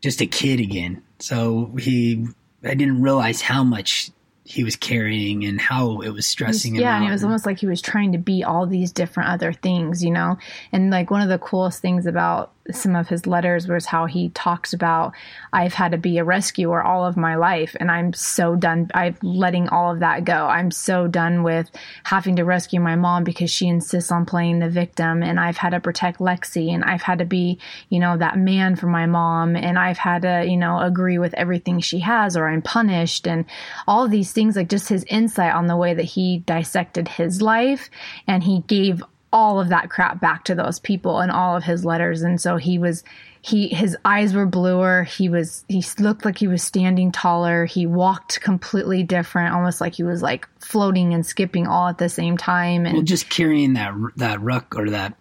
[0.00, 1.02] just a kid again.
[1.18, 2.26] So he,
[2.64, 4.10] I didn't realize how much
[4.50, 7.02] he was carrying and how it was stressing him yeah, out.
[7.02, 10.02] and it was almost like he was trying to be all these different other things,
[10.02, 10.38] you know.
[10.72, 14.30] And like one of the coolest things about some of his letters was how he
[14.30, 15.12] talks about
[15.52, 19.16] I've had to be a rescuer all of my life and I'm so done I'm
[19.22, 20.46] letting all of that go.
[20.46, 21.70] I'm so done with
[22.04, 25.70] having to rescue my mom because she insists on playing the victim and I've had
[25.70, 29.56] to protect Lexi and I've had to be, you know, that man for my mom
[29.56, 33.44] and I've had to, you know, agree with everything she has or I'm punished and
[33.86, 37.90] all these things like just his insight on the way that he dissected his life
[38.26, 41.84] and he gave all of that crap back to those people in all of his
[41.84, 43.04] letters and so he was
[43.42, 47.86] he his eyes were bluer he was he looked like he was standing taller he
[47.86, 52.36] walked completely different almost like he was like floating and skipping all at the same
[52.36, 55.14] time and well, just carrying that that ruck or that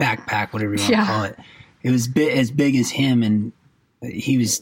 [0.00, 1.00] backpack, whatever you want Yeah.
[1.00, 1.38] to call it.
[1.84, 3.52] It was bi- as big as him, and
[4.02, 4.60] he was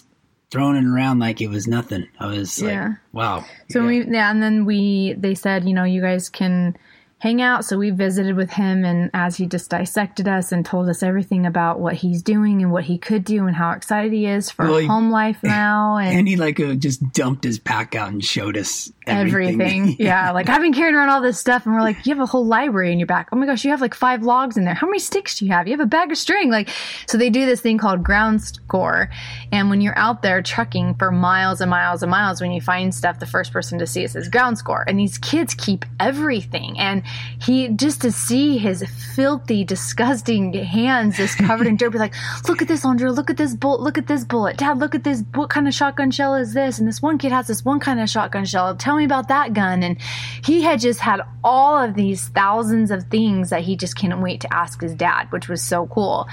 [0.51, 2.07] throwing it around like it was nothing.
[2.19, 2.95] I was like, Yeah.
[3.13, 3.45] wow.
[3.71, 3.87] So Yeah.
[3.87, 6.77] we yeah, and then we they said, you know, you guys can
[7.21, 7.67] hang out.
[7.67, 11.45] So we visited with him and as he just dissected us and told us everything
[11.45, 14.65] about what he's doing and what he could do and how excited he is for
[14.69, 18.25] Well, home life now and, and he like uh, just dumped his pack out and
[18.25, 19.61] showed us everything.
[19.61, 19.97] everything.
[19.99, 20.31] yeah.
[20.31, 22.47] Like I've been carrying around all this stuff and we're like, you have a whole
[22.47, 23.29] library in your back.
[23.33, 24.75] Oh my gosh, you have like five logs in there.
[24.75, 25.69] How many sticks do you have?
[25.69, 26.51] You have a bag of string.
[26.51, 26.71] Like,
[27.07, 29.11] so they do this thing called ground score.
[29.53, 32.95] And when you're out there trucking for miles and miles and miles, when you find
[32.95, 34.85] stuff, the first person to see it says ground score.
[34.89, 36.79] And these kids keep everything.
[36.79, 37.03] And
[37.41, 42.15] he just to see his filthy, disgusting hands just covered in dirt, be like,
[42.49, 44.57] look at this, Andrea, look at this bullet, look at this bullet.
[44.57, 45.25] Dad, look at this.
[45.35, 46.79] What kind of shotgun shell is this?
[46.79, 48.77] And this one kid has this one kind of shotgun shell.
[48.77, 49.83] Tell me about that gun.
[49.83, 50.01] And
[50.45, 54.41] he had just had all of these thousands of things that he just couldn't wait
[54.43, 56.29] to ask his dad, which was so cool.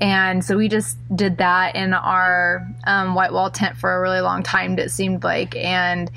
[0.00, 4.20] And so we just did that in our um, white wall tent for a really
[4.20, 5.54] long time, it seemed like.
[5.56, 6.10] And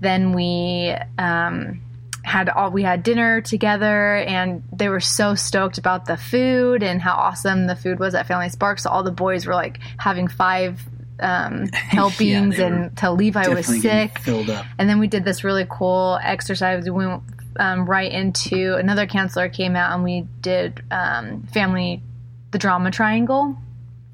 [0.00, 1.80] then we, um,
[2.30, 7.02] had all we had dinner together and they were so stoked about the food and
[7.02, 8.78] how awesome the food was at Family Spark.
[8.78, 10.80] So all the boys were like having five
[11.18, 14.20] um, helpings were and till Levi was sick.
[14.78, 16.84] And then we did this really cool exercise.
[16.84, 17.22] We went
[17.58, 22.00] um, right into another counselor came out and we did um, family
[22.52, 23.56] the drama triangle.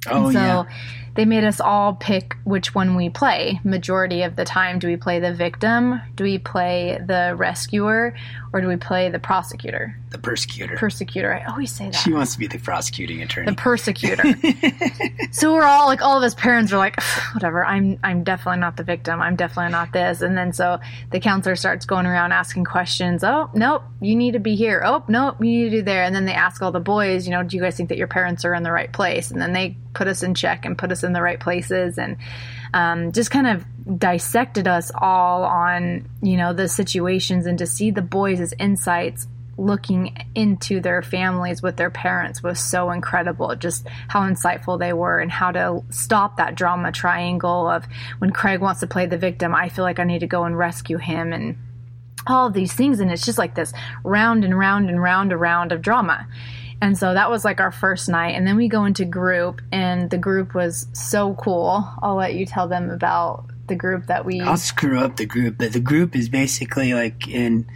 [0.09, 0.65] Oh And so yeah,
[1.17, 3.61] they made us all pick which one we play.
[3.65, 6.01] Majority of the time, do we play the victim?
[6.15, 8.15] Do we play the rescuer?
[8.57, 9.95] Or do we play the prosecutor?
[10.17, 10.77] the persecutor.
[10.77, 11.35] Persecutor.
[11.35, 11.95] I always say that.
[11.95, 13.51] she wants to be the prosecuting attorney.
[13.51, 14.25] the persecutor.
[15.31, 16.99] so we're all like, all of us parents are like,
[17.35, 17.63] whatever.
[17.63, 19.21] I'm, I'm definitely not the victim.
[19.21, 20.23] I'm definitely not this.
[20.23, 23.23] And then so the counselor starts going around asking questions.
[23.25, 24.83] Oh, nope, you need to be here.
[24.87, 26.05] Oh, nope, you need to do there.
[26.05, 28.09] And then they ask all the boys, you know, do you guys think that your
[28.09, 29.31] parents are in the right place?
[29.31, 32.17] And then they put us in check and put us in the right places and
[32.77, 33.65] um, just kind of
[33.99, 40.15] dissected us all on, you know, the situations and to see the boys' insights looking
[40.35, 43.57] into their families with their parents was so incredible.
[43.57, 47.87] Just how insightful they were and how to stop that drama triangle of
[48.19, 50.59] when Craig wants to play the victim, I feel like I need to go and
[50.59, 51.57] rescue him and
[52.27, 53.01] all these things.
[53.01, 53.73] And it's just like this
[54.05, 56.27] round and round and round and round of drama.
[56.81, 58.35] And so that was like our first night.
[58.35, 61.89] And then we go into group, and the group was so cool.
[62.03, 64.41] I'll let you tell them about the group that we.
[64.41, 67.67] I'll screw up the group, but the group is basically like in.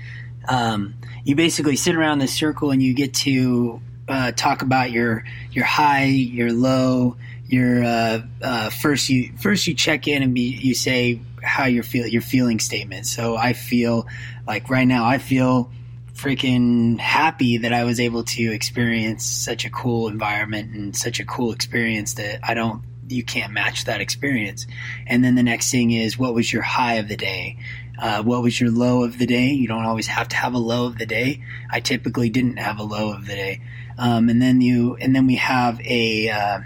[0.48, 5.24] Um, you basically sit around the circle and you get to uh, talk about your
[5.52, 10.42] your high, your low, your uh, uh, first you first you check in and be,
[10.42, 13.06] you say how you're feel your feeling statement.
[13.06, 14.06] So I feel
[14.46, 15.70] like right now I feel
[16.20, 21.24] freaking happy that I was able to experience such a cool environment and such a
[21.24, 24.66] cool experience that I don't you can't match that experience.
[25.06, 27.56] And then the next thing is what was your high of the day?
[27.98, 29.48] Uh, what was your low of the day?
[29.48, 31.42] You don't always have to have a low of the day.
[31.70, 33.60] I typically didn't have a low of the day.
[33.98, 36.60] Um, and then you and then we have a uh,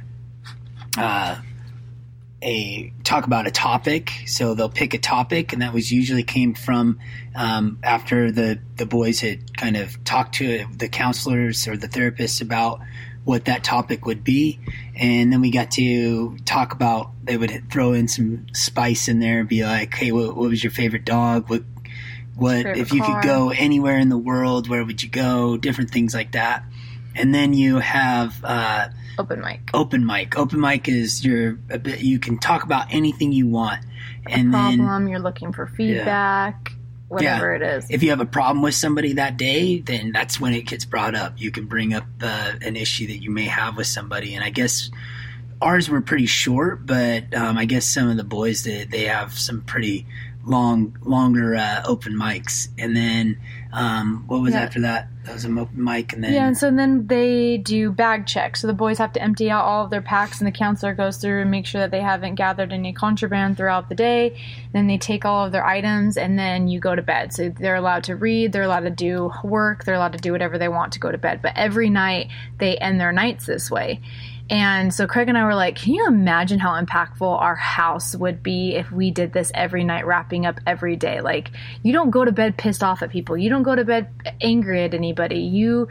[0.99, 1.37] uh,
[2.45, 4.13] a talk about a topic.
[4.27, 7.01] So they'll pick a topic, and that was usually came from
[7.35, 12.43] um, after the the boys had kind of talked to the counselors or the therapists
[12.43, 12.81] about
[13.25, 14.61] what that topic would be,
[14.95, 17.11] and then we got to talk about.
[17.25, 20.63] They would throw in some spice in there and be like, "Hey, what, what was
[20.63, 21.49] your favorite dog?
[21.49, 21.63] What
[22.37, 23.21] what Favorite if you car.
[23.21, 24.69] could go anywhere in the world?
[24.69, 25.57] Where would you go?
[25.57, 26.65] Different things like that."
[27.15, 29.71] And then you have uh, open mic.
[29.73, 30.37] open mic.
[30.37, 33.85] Open mic is your a bit, you can talk about anything you want,
[34.27, 36.73] and then Problem, you're looking for feedback,
[37.09, 37.87] whatever it is.
[37.91, 41.15] if you have a problem with somebody that day, then that's when it gets brought
[41.15, 41.35] up.
[41.37, 44.51] You can bring up uh, an issue that you may have with somebody, and I
[44.51, 44.91] guess
[45.63, 49.39] ours were pretty short, but um, I guess some of the boys they they have
[49.39, 50.07] some pretty
[50.47, 53.39] long, longer uh, open mics, and then
[53.73, 54.61] um, what was Yeah.
[54.61, 55.09] after that?
[55.25, 58.61] That was an open mic, and then Yeah, and so then they do bag checks.
[58.61, 61.17] So the boys have to empty out all of their packs, and the counselor goes
[61.17, 64.39] through and make sure that they haven't gathered any contraband throughout the day.
[64.73, 67.33] Then they take all of their items, and then you go to bed.
[67.33, 70.59] So they're allowed to read, they're allowed to do work, they're allowed to do whatever
[70.59, 71.41] they want to go to bed.
[71.43, 72.29] But every night
[72.59, 74.01] they end their nights this way.
[74.51, 78.43] And so Craig and I were like, can you imagine how impactful our house would
[78.43, 81.21] be if we did this every night, wrapping up every day?
[81.23, 81.51] Like,
[81.83, 83.39] you don't go to bed pissed off at people.
[83.39, 84.09] You don't go to bed
[84.43, 85.41] angry at anybody.
[85.41, 85.89] You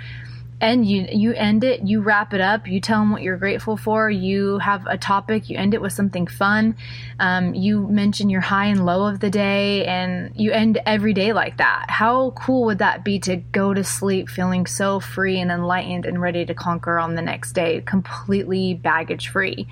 [0.63, 3.75] end you you end it you wrap it up you tell them what you're grateful
[3.75, 6.75] for you have a topic you end it with something fun
[7.19, 11.33] um, you mention your high and low of the day and you end every day
[11.33, 15.51] like that how cool would that be to go to sleep feeling so free and
[15.51, 19.67] enlightened and ready to conquer on the next day completely baggage free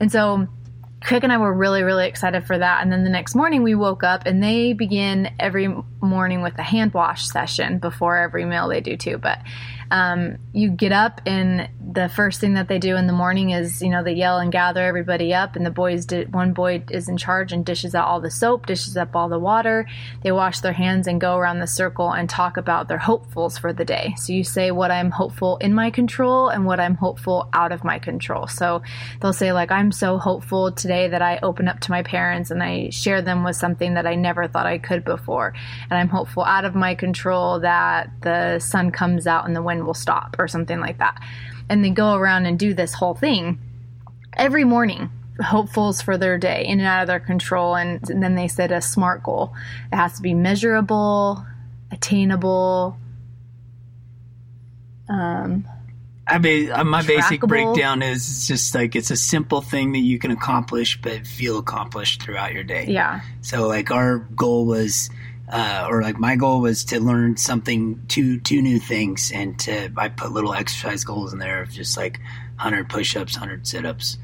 [0.00, 0.48] and so
[1.00, 2.82] Craig and I were really, really excited for that.
[2.82, 6.62] And then the next morning we woke up and they begin every morning with a
[6.62, 9.16] hand wash session before every meal they do too.
[9.16, 9.38] But
[9.90, 13.80] um, you get up and the first thing that they do in the morning is,
[13.80, 17.08] you know, they yell and gather everybody up and the boys did, one boy is
[17.08, 19.86] in charge and dishes out all the soap, dishes up all the water.
[20.22, 23.72] They wash their hands and go around the circle and talk about their hopefuls for
[23.72, 24.14] the day.
[24.18, 27.84] So you say what I'm hopeful in my control and what I'm hopeful out of
[27.84, 28.46] my control.
[28.46, 28.82] So
[29.20, 32.62] they'll say like, I'm so hopeful today that I open up to my parents and
[32.62, 35.54] I share them with something that I never thought I could before.
[35.88, 39.94] And I'm hopeful out of my control that the sun comes out in the will
[39.94, 41.20] stop or something like that.
[41.68, 43.58] And they go around and do this whole thing
[44.34, 45.10] every morning.
[45.40, 48.72] Hopefuls for their day, in and out of their control, and, and then they set
[48.72, 49.54] a SMART goal.
[49.92, 51.46] It has to be measurable,
[51.92, 52.98] attainable,
[55.08, 55.64] um,
[56.26, 60.00] I ba- uh, my basic breakdown is it's just like it's a simple thing that
[60.00, 62.86] you can accomplish, but feel accomplished throughout your day.
[62.86, 65.08] yeah, So like our goal was,
[65.50, 69.90] uh, or like my goal was to learn something, two two new things, and to
[69.96, 72.20] I put little exercise goals in there of just like
[72.56, 74.18] hundred push-ups, hundred sit-ups.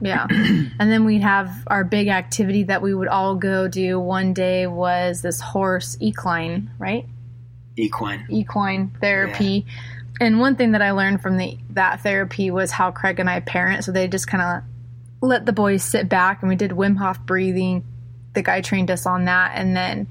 [0.00, 0.26] Yeah.
[0.30, 3.98] and then we'd have our big activity that we would all go do.
[3.98, 7.06] One day was this horse equine, right?
[7.76, 8.26] Equine.
[8.28, 9.66] Equine therapy.
[10.20, 13.40] And one thing that I learned from the that therapy was how Craig and I
[13.40, 13.84] parent.
[13.84, 17.20] So they just kind of let the boys sit back and we did Wim Hof
[17.26, 17.84] breathing.
[18.34, 19.52] The guy trained us on that.
[19.54, 20.06] And then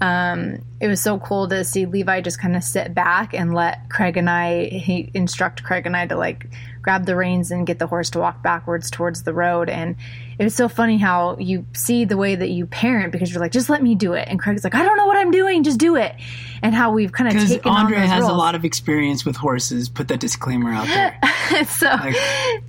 [0.00, 3.88] um, it was so cool to see Levi just kind of sit back and let
[3.88, 6.46] Craig and I, he instruct Craig and I to like
[6.82, 9.70] grab the reins and get the horse to walk backwards towards the road.
[9.70, 9.96] And
[10.38, 13.52] it was so funny how you see the way that you parent because you're like,
[13.52, 14.28] just let me do it.
[14.28, 16.14] And Craig's like, I don't know what I'm doing, just do it.
[16.60, 19.88] And how we've kind of Because taken Andrea has a lot of experience with horses.
[19.88, 21.18] Put that disclaimer out there.
[21.66, 22.16] so Like-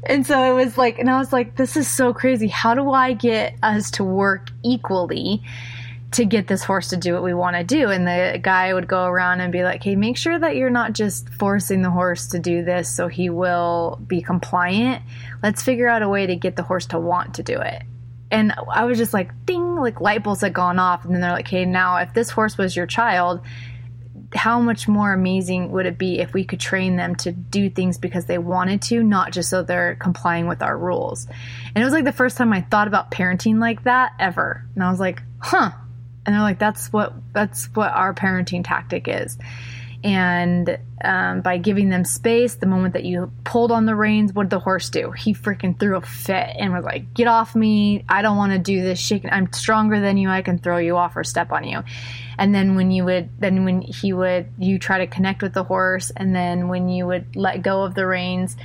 [0.06, 2.92] and so it was like and i was like this is so crazy how do
[2.92, 5.42] i get us to work equally
[6.16, 8.88] to get this horse to do what we want to do and the guy would
[8.88, 12.28] go around and be like hey make sure that you're not just forcing the horse
[12.28, 15.04] to do this so he will be compliant
[15.44, 17.84] let's figure out a way to get the horse to want to do it
[18.32, 21.32] and i was just like ding like light bulbs had gone off and then they're
[21.32, 23.42] like hey now if this horse was your child
[24.34, 27.98] how much more amazing would it be if we could train them to do things
[27.98, 31.26] because they wanted to, not just so they're complying with our rules?
[31.74, 34.66] And it was like the first time I thought about parenting like that ever.
[34.76, 35.72] And I was like, huh.
[36.26, 39.38] And they're like, that's what that's what our parenting tactic is.
[40.04, 44.44] And um, by giving them space, the moment that you pulled on the reins, what
[44.44, 45.12] did the horse do?
[45.12, 48.06] He freaking threw a fit and was like, "Get off me!
[48.08, 49.00] I don't want to do this.
[49.00, 49.32] Shaking.
[49.32, 50.30] I'm stronger than you.
[50.30, 51.84] I can throw you off or step on you."
[52.38, 55.64] And then when you would, then when he would, you try to connect with the
[55.64, 58.56] horse, and then when you would let go of the reins,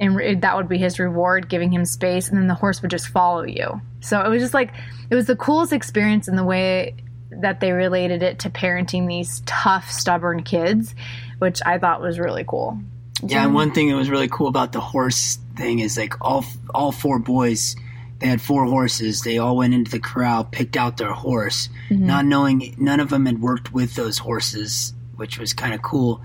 [0.00, 3.06] and that would be his reward, giving him space, and then the horse would just
[3.08, 3.80] follow you.
[4.04, 4.72] So it was just like
[5.10, 6.94] it was the coolest experience in the way
[7.30, 10.94] that they related it to parenting these tough, stubborn kids,
[11.38, 12.78] which I thought was really cool.
[13.22, 16.44] Yeah, and one thing that was really cool about the horse thing is like all
[16.74, 17.76] all four boys,
[18.18, 19.22] they had four horses.
[19.22, 22.06] They all went into the corral, picked out their horse, mm-hmm.
[22.06, 26.22] not knowing none of them had worked with those horses, which was kind of cool.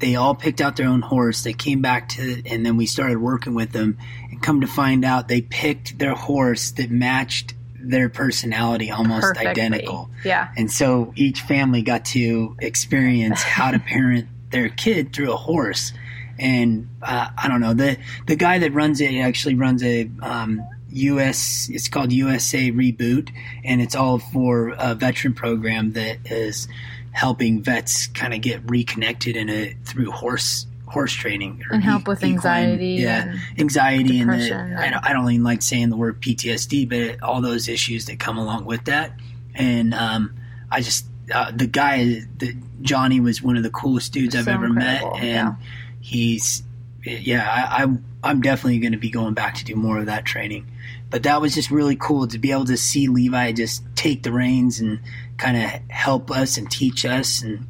[0.00, 1.44] They all picked out their own horse.
[1.44, 3.98] They came back to, and then we started working with them.
[4.42, 9.48] Come to find out, they picked their horse that matched their personality almost Perfectly.
[9.48, 10.10] identical.
[10.24, 10.52] Yeah.
[10.56, 15.92] And so each family got to experience how to parent their kid through a horse.
[16.38, 20.66] And uh, I don't know the the guy that runs it actually runs a um,
[20.90, 21.68] U.S.
[21.70, 23.30] It's called USA Reboot,
[23.64, 26.68] and it's all for a veteran program that is
[27.12, 32.06] helping vets kind of get reconnected in a through horse horse training or And help
[32.06, 35.88] with equine- anxiety yeah, and anxiety and the, I, don't, I don't even like saying
[35.90, 39.12] the word PTSD, but all those issues that come along with that.
[39.54, 40.34] and um,
[40.70, 44.52] I just uh, the guy, the, Johnny was one of the coolest dudes I've So
[44.52, 45.54] ever met, and yeah.
[46.00, 46.62] he's
[47.04, 50.24] yeah, I, I I'm definitely going to be going back to do more of that
[50.24, 50.66] training.
[51.10, 54.32] But that was just really cool to be able to see Levi just take the
[54.32, 55.00] reins and
[55.36, 57.66] kind of help us and teach us, and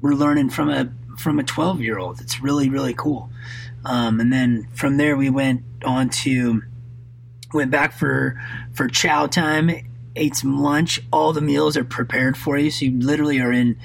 [0.00, 0.84] we're learning from a
[1.18, 2.20] from a 12 year old.
[2.20, 3.30] It's really really cool.
[3.84, 6.62] Um, and then from there we went on to
[7.52, 8.40] went back for
[8.72, 9.70] for chow time,
[10.16, 11.00] ate some lunch.
[11.12, 13.76] All the meals are prepared for you, so you literally are in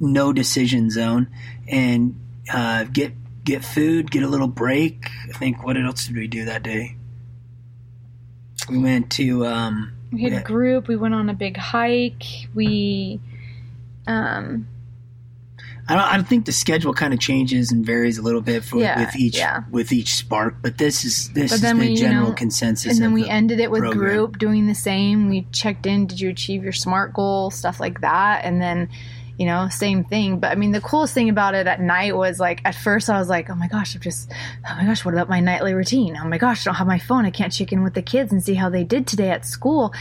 [0.00, 1.28] no decision zone,
[1.68, 2.18] and
[2.52, 3.12] uh, get
[3.44, 5.08] get food, get a little break.
[5.28, 6.96] I think what else did we do that day?
[8.68, 10.88] We went to um, We had a group.
[10.88, 12.24] We went on a big hike.
[12.54, 13.20] We,
[14.06, 14.66] um,
[15.88, 16.04] I don't.
[16.04, 19.00] I don't think the schedule kind of changes and varies a little bit for, Yeah,
[19.04, 19.64] with each yeah.
[19.70, 22.92] with each spark, but this is this is the we, you general know, consensus.
[22.92, 23.98] and then we the- ended it with program.
[24.08, 25.28] group doing the same.
[25.28, 26.06] We checked in.
[26.06, 27.50] Did you achieve your SMART goal?
[27.50, 28.44] Stuff like that.
[28.44, 28.88] And then,
[29.38, 30.38] you know, same thing.
[30.38, 33.18] But I mean, the coolest thing about it at night was like, at first I
[33.18, 34.30] was like, oh my gosh, I'm just,
[34.68, 36.16] oh my gosh, what about my nightly routine?
[36.16, 37.24] Oh my gosh, I don't have my phone.
[37.24, 39.92] I can't check in with the kids and see how they did today at school.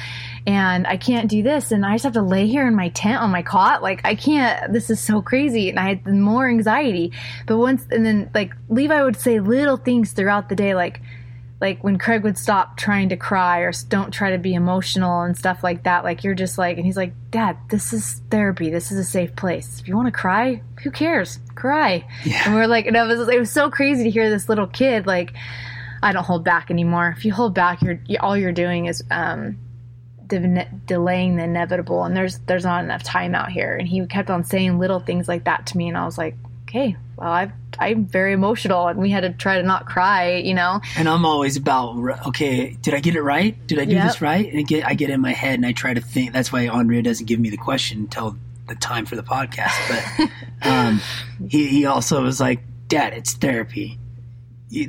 [0.46, 1.72] And I can't do this.
[1.72, 3.82] And I just have to lay here in my tent on my cot.
[3.82, 5.70] Like, I can't, this is so crazy.
[5.70, 7.12] And I had more anxiety.
[7.48, 11.02] But once, and then like Levi would say little things throughout the day, like,
[11.64, 15.38] like when Craig would stop trying to cry or don't try to be emotional and
[15.38, 18.70] stuff like that, like you're just like, and he's like, Dad, this is therapy.
[18.70, 19.80] This is a safe place.
[19.80, 21.40] If you want to cry, who cares?
[21.56, 22.06] Cry.
[22.26, 22.42] Yeah.
[22.46, 25.08] And we're like, and it was, it was so crazy to hear this little kid
[25.08, 25.34] like,
[26.02, 27.16] I don't hold back anymore.
[27.16, 29.58] If you hold back, you're you, all you're doing is um,
[30.28, 33.78] de- delaying the inevitable, and there's there's not enough time out here.
[33.78, 36.36] And he kept on saying little things like that to me, and I was like,
[36.74, 40.54] okay, well, I I'm very emotional, and we had to try to not cry, you
[40.54, 40.82] know.
[40.98, 41.98] And I'm always about
[42.28, 43.56] okay, did I get it right?
[43.68, 44.04] Did I do Yep.
[44.06, 44.48] this right?
[44.50, 46.34] And I get I get in my head and I try to think.
[46.34, 49.74] That's why Andrea doesn't give me the question until the time for the podcast.
[49.88, 50.30] But
[50.68, 51.02] um,
[51.48, 54.00] he he also was like, Dad, it's therapy.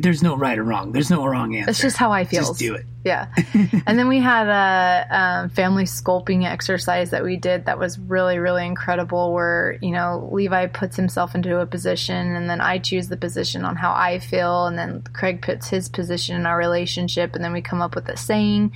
[0.00, 0.92] There's no right or wrong.
[0.92, 1.66] There's no wrong answer.
[1.66, 2.40] That's just how I feel.
[2.40, 2.86] Just do it.
[3.04, 3.28] Yeah.
[3.86, 8.38] and then we had a um, family sculpting exercise that we did that was really,
[8.38, 9.32] really incredible.
[9.32, 13.64] Where, you know, Levi puts himself into a position and then I choose the position
[13.64, 14.66] on how I feel.
[14.66, 17.34] And then Craig puts his position in our relationship.
[17.34, 18.72] And then we come up with a saying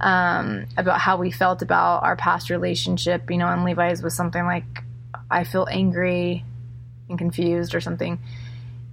[0.00, 3.30] um, about how we felt about our past relationship.
[3.30, 4.64] You know, and Levi's was something like,
[5.30, 6.44] I feel angry
[7.08, 8.18] and confused or something.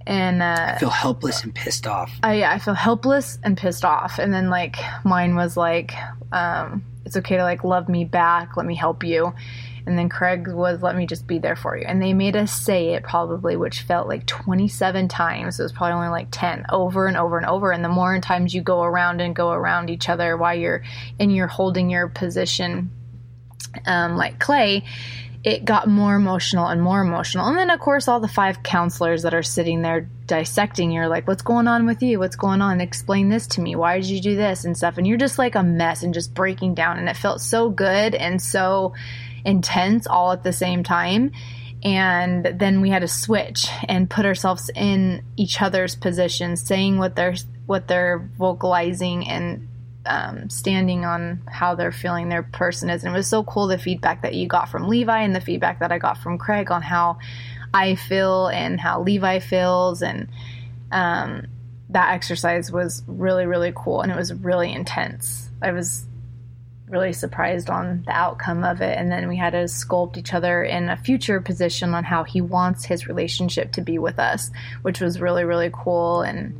[0.06, 2.10] And, uh, I feel helpless and pissed off.
[2.22, 4.18] I yeah, I feel helpless and pissed off.
[4.18, 5.92] And then like mine was like,
[6.32, 9.32] um, it's okay to like love me back, let me help you.
[9.86, 11.84] And then Craig was let me just be there for you.
[11.86, 15.58] And they made us say it probably, which felt like 27 times.
[15.58, 17.72] It was probably only like 10 over and over and over.
[17.72, 20.82] And the more times you go around and go around each other while you're
[21.18, 22.90] and you're holding your position,
[23.86, 24.84] um, like Clay,
[25.42, 27.46] it got more emotional and more emotional.
[27.46, 31.26] And then, of course, all the five counselors that are sitting there dissecting, you're like,
[31.26, 32.18] what's going on with you?
[32.18, 32.80] What's going on?
[32.80, 33.74] Explain this to me.
[33.74, 34.98] Why did you do this and stuff?
[34.98, 36.98] And you're just like a mess and just breaking down.
[36.98, 38.94] And it felt so good and so
[39.44, 41.32] intense all at the same time.
[41.82, 47.16] And then we had to switch and put ourselves in each other's positions, saying what
[47.16, 49.68] they're what they're vocalizing and
[50.10, 53.04] um, standing on how they're feeling their person is.
[53.04, 55.78] And it was so cool the feedback that you got from Levi and the feedback
[55.78, 57.18] that I got from Craig on how
[57.72, 60.02] I feel and how Levi feels.
[60.02, 60.28] And
[60.90, 61.46] um,
[61.90, 65.48] that exercise was really, really cool and it was really intense.
[65.62, 66.04] I was
[66.88, 68.98] really surprised on the outcome of it.
[68.98, 72.40] And then we had to sculpt each other in a future position on how he
[72.40, 74.50] wants his relationship to be with us,
[74.82, 76.22] which was really, really cool.
[76.22, 76.58] And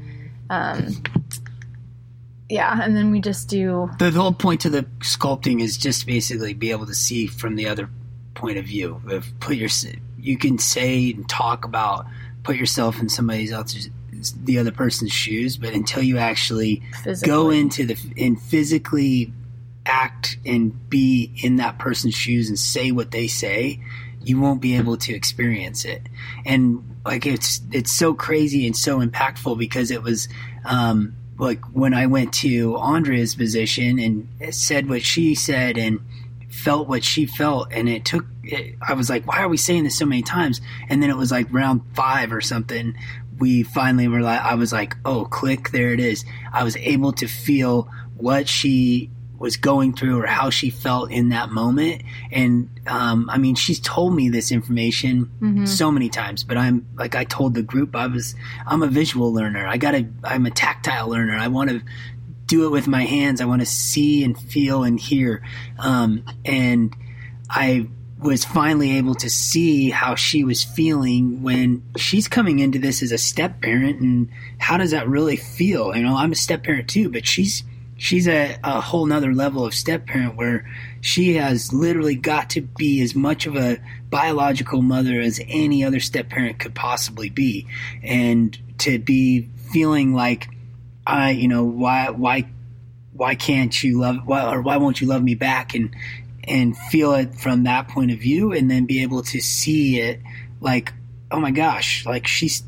[0.50, 1.02] um,
[2.50, 6.06] yeah, and then we just do The, the whole point to the sculpting is just
[6.06, 7.88] basically be able to see from the other
[8.34, 9.00] point of view.
[9.06, 9.68] If put your
[10.18, 12.06] you can say and talk about
[12.42, 13.90] put yourself in somebody else's
[14.42, 17.26] the other person's shoes, but until you actually physically.
[17.26, 19.32] go into the and physically
[19.86, 23.80] act and be in that person's shoes and say what they say,
[24.22, 26.02] you won't be able to experience it.
[26.44, 30.28] And like it's it's so crazy and so impactful because it was
[30.64, 36.00] um, like when I went to Andrea's position and said what she said and
[36.50, 39.84] felt what she felt and it took it, I was like why are we saying
[39.84, 40.60] this so many times?
[40.88, 42.94] And then it was like round 5 or something
[43.38, 46.24] we finally were like I was like oh click there it is.
[46.52, 49.10] I was able to feel what she
[49.40, 52.02] was going through or how she felt in that moment.
[52.30, 55.66] And um, I mean she's told me this information Mhm.
[55.66, 58.36] so many times but I'm like I told the group I was
[58.66, 59.66] I'm a visual learner.
[59.66, 61.36] I gotta I'm a tactile learner.
[61.36, 61.80] I want to
[62.46, 63.40] do it with my hands.
[63.40, 65.42] I want to see and feel and hear.
[65.78, 66.94] Um, and
[67.48, 67.86] I
[68.18, 73.12] was finally able to see how she was feeling when she's coming into this as
[73.12, 74.28] a step parent and
[74.58, 75.96] how does that really feel?
[75.96, 77.62] You know i'm a step parent too but she's
[78.00, 80.66] she's a, a whole nother level of step parent where
[81.02, 83.78] she has literally got to be as much of a
[84.08, 87.66] biological mother as any other step parent could possibly be.
[88.02, 90.48] And to be feeling like
[91.06, 92.44] i you know why why
[93.12, 95.74] why can't you love why or why won't you love me back?
[95.74, 95.94] And
[96.44, 100.20] and feel it from that point of view and then be able to see it
[100.60, 100.94] like
[101.30, 102.62] oh my gosh like she's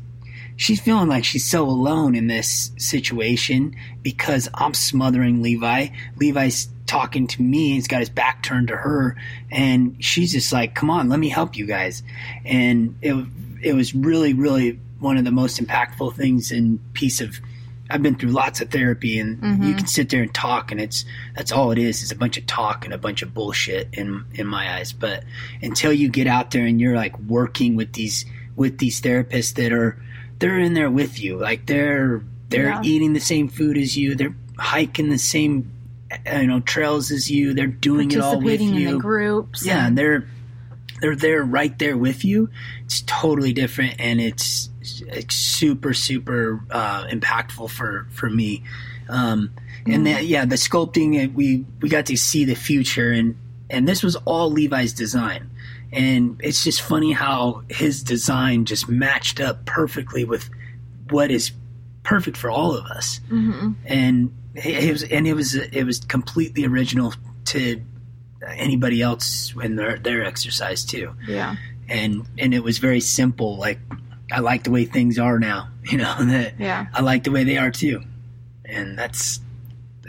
[0.55, 5.87] she's feeling like she's so alone in this situation because I'm smothering Levi.
[6.17, 7.71] Levi's talking to me.
[7.73, 9.17] He's got his back turned to her,
[9.51, 12.03] and she's just like, "Come on, let me help you guys."
[12.45, 13.25] And it
[13.61, 17.39] it was really, really one of the most impactful things and piece of
[17.89, 19.63] I've been through lots of therapy, and mm-hmm.
[19.63, 22.01] you can sit there and talk, and it's that's all it is.
[22.01, 24.93] It's a bunch of talk and a bunch of bullshit in in my eyes.
[24.93, 25.23] But
[25.61, 28.25] until you get out there and you're like working with these
[28.55, 30.01] with these therapists that are
[30.43, 32.81] they're in there with you, like they're they're yeah.
[32.83, 35.71] eating the same food as you, they're hiking the same
[36.29, 38.89] you know trails as you, they're doing it all with you.
[38.89, 40.27] In the groups, yeah, and, they're
[40.99, 42.49] they're there right there with you.
[42.83, 48.63] It's totally different, and it's it's super super uh, impactful for for me.
[49.07, 49.53] Um,
[49.85, 50.25] and mm-hmm.
[50.25, 53.37] yeah, the sculpting we we got to see the future, and
[53.69, 55.49] and this was all Levi's design,
[55.93, 60.49] and it's just funny how his design just matched up perfectly with
[61.09, 61.51] what is
[62.03, 63.71] perfect for all of us, mm-hmm.
[63.85, 67.13] and it was and it was it was completely original
[67.45, 67.81] to
[68.47, 71.15] anybody else in their their exercise too.
[71.27, 71.55] Yeah.
[71.87, 73.57] And and it was very simple.
[73.57, 73.79] Like
[74.31, 75.69] I like the way things are now.
[75.83, 76.53] You know that.
[76.59, 76.87] Yeah.
[76.93, 78.03] I like the way they are too,
[78.63, 79.41] and that's.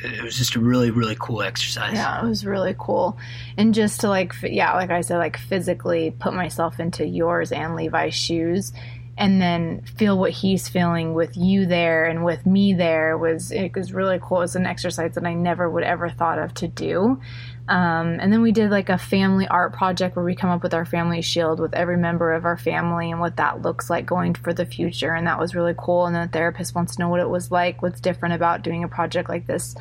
[0.04, 1.94] It was just a really really cool exercise.
[1.94, 3.18] Yeah, it was really cool,
[3.56, 7.74] and just to like yeah, like I said, like physically put myself into yours and
[7.74, 8.72] Levi's shoes
[9.16, 13.74] and then feel what he's feeling with you there and with me there was it
[13.74, 14.38] was really cool.
[14.38, 17.20] It was an exercise that I never would ever thought of to do.
[17.66, 20.74] Um, and then we did like a family art project where we come up with
[20.74, 24.34] our family shield with every member of our family and what that looks like going
[24.34, 25.14] for the future.
[25.14, 26.04] And that was really cool.
[26.04, 28.88] And the therapist wants to know what it was like, what's different about doing a
[28.88, 29.74] project like this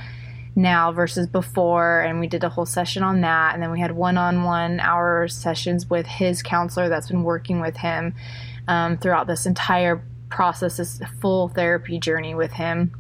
[0.56, 2.00] now versus before.
[2.02, 3.54] And we did a whole session on that.
[3.54, 7.60] And then we had one on one hour sessions with his counselor that's been working
[7.60, 8.16] with him
[8.70, 12.94] um, throughout this entire process, this full therapy journey with him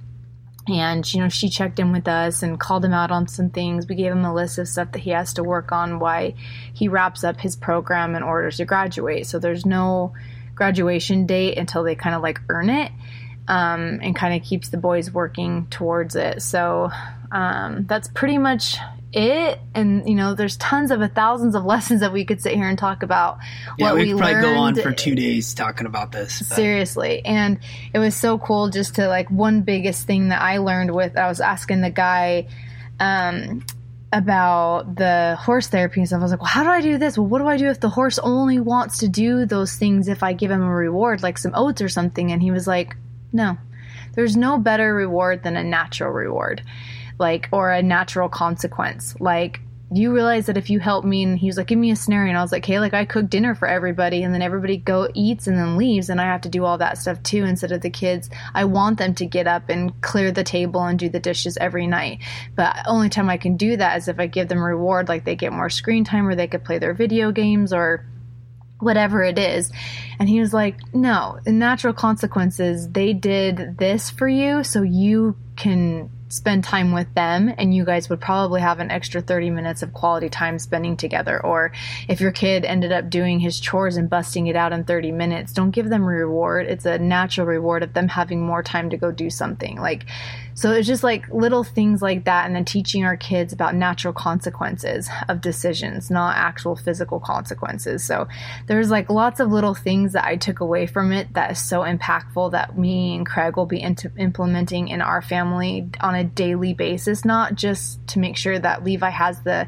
[0.67, 3.87] and you know she checked in with us and called him out on some things.
[3.87, 6.35] We gave him a list of stuff that he has to work on why
[6.73, 9.27] he wraps up his program in order to graduate.
[9.27, 10.13] So there's no
[10.55, 12.91] graduation date until they kind of like earn it
[13.47, 16.41] um, and kind of keeps the boys working towards it.
[16.41, 16.89] So
[17.31, 18.77] um, that's pretty much
[19.13, 22.67] it and you know there's tons of thousands of lessons that we could sit here
[22.67, 23.37] and talk about
[23.77, 26.55] yeah, what we could probably go on for two days talking about this but.
[26.55, 27.59] seriously and
[27.93, 31.27] it was so cool just to like one biggest thing that i learned with i
[31.27, 32.47] was asking the guy
[32.99, 33.65] um,
[34.11, 36.19] about the horse therapy and stuff.
[36.19, 37.17] I was like, well, how do I do this?
[37.17, 40.21] Well, what do I do if the horse only wants to do those things if
[40.21, 42.31] I give him a reward, like some oats or something?
[42.31, 42.95] And he was like,
[43.31, 43.57] no,
[44.13, 46.61] there's no better reward than a natural reward
[47.19, 49.15] like or a natural consequence.
[49.19, 49.59] Like
[49.95, 52.29] you realize that if you help me and he was like give me a scenario
[52.29, 55.07] and i was like hey like i cook dinner for everybody and then everybody go
[55.13, 57.81] eats and then leaves and i have to do all that stuff too instead of
[57.81, 58.29] the kids.
[58.53, 61.85] I want them to get up and clear the table and do the dishes every
[61.85, 62.19] night.
[62.55, 65.35] But only time i can do that is if i give them reward like they
[65.35, 68.05] get more screen time or they could play their video games or
[68.79, 69.71] whatever it is.
[70.19, 75.35] And he was like, No, the natural consequences, they did this for you so you
[75.55, 79.83] can spend time with them and you guys would probably have an extra 30 minutes
[79.83, 81.43] of quality time spending together.
[81.43, 81.71] Or
[82.07, 85.53] if your kid ended up doing his chores and busting it out in 30 minutes
[85.53, 86.67] don't give them a reward.
[86.67, 89.79] It's a natural reward of them having more time to go do something.
[89.79, 90.05] Like
[90.55, 94.13] so it's just like little things like that, and then teaching our kids about natural
[94.13, 98.03] consequences of decisions, not actual physical consequences.
[98.03, 98.27] So
[98.67, 101.81] there's like lots of little things that I took away from it that is so
[101.81, 106.73] impactful that me and Craig will be into implementing in our family on a daily
[106.73, 109.67] basis, not just to make sure that Levi has the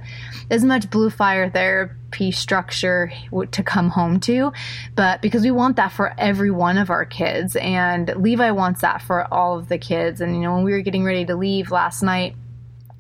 [0.50, 1.94] as much blue fire therapy
[2.32, 3.12] structure
[3.52, 4.52] to come home to,
[4.96, 7.56] but because we want that for every one of our kids.
[7.56, 10.22] And Levi wants that for all of the kids.
[10.22, 12.36] And, you know, when we were getting ready to leave last night,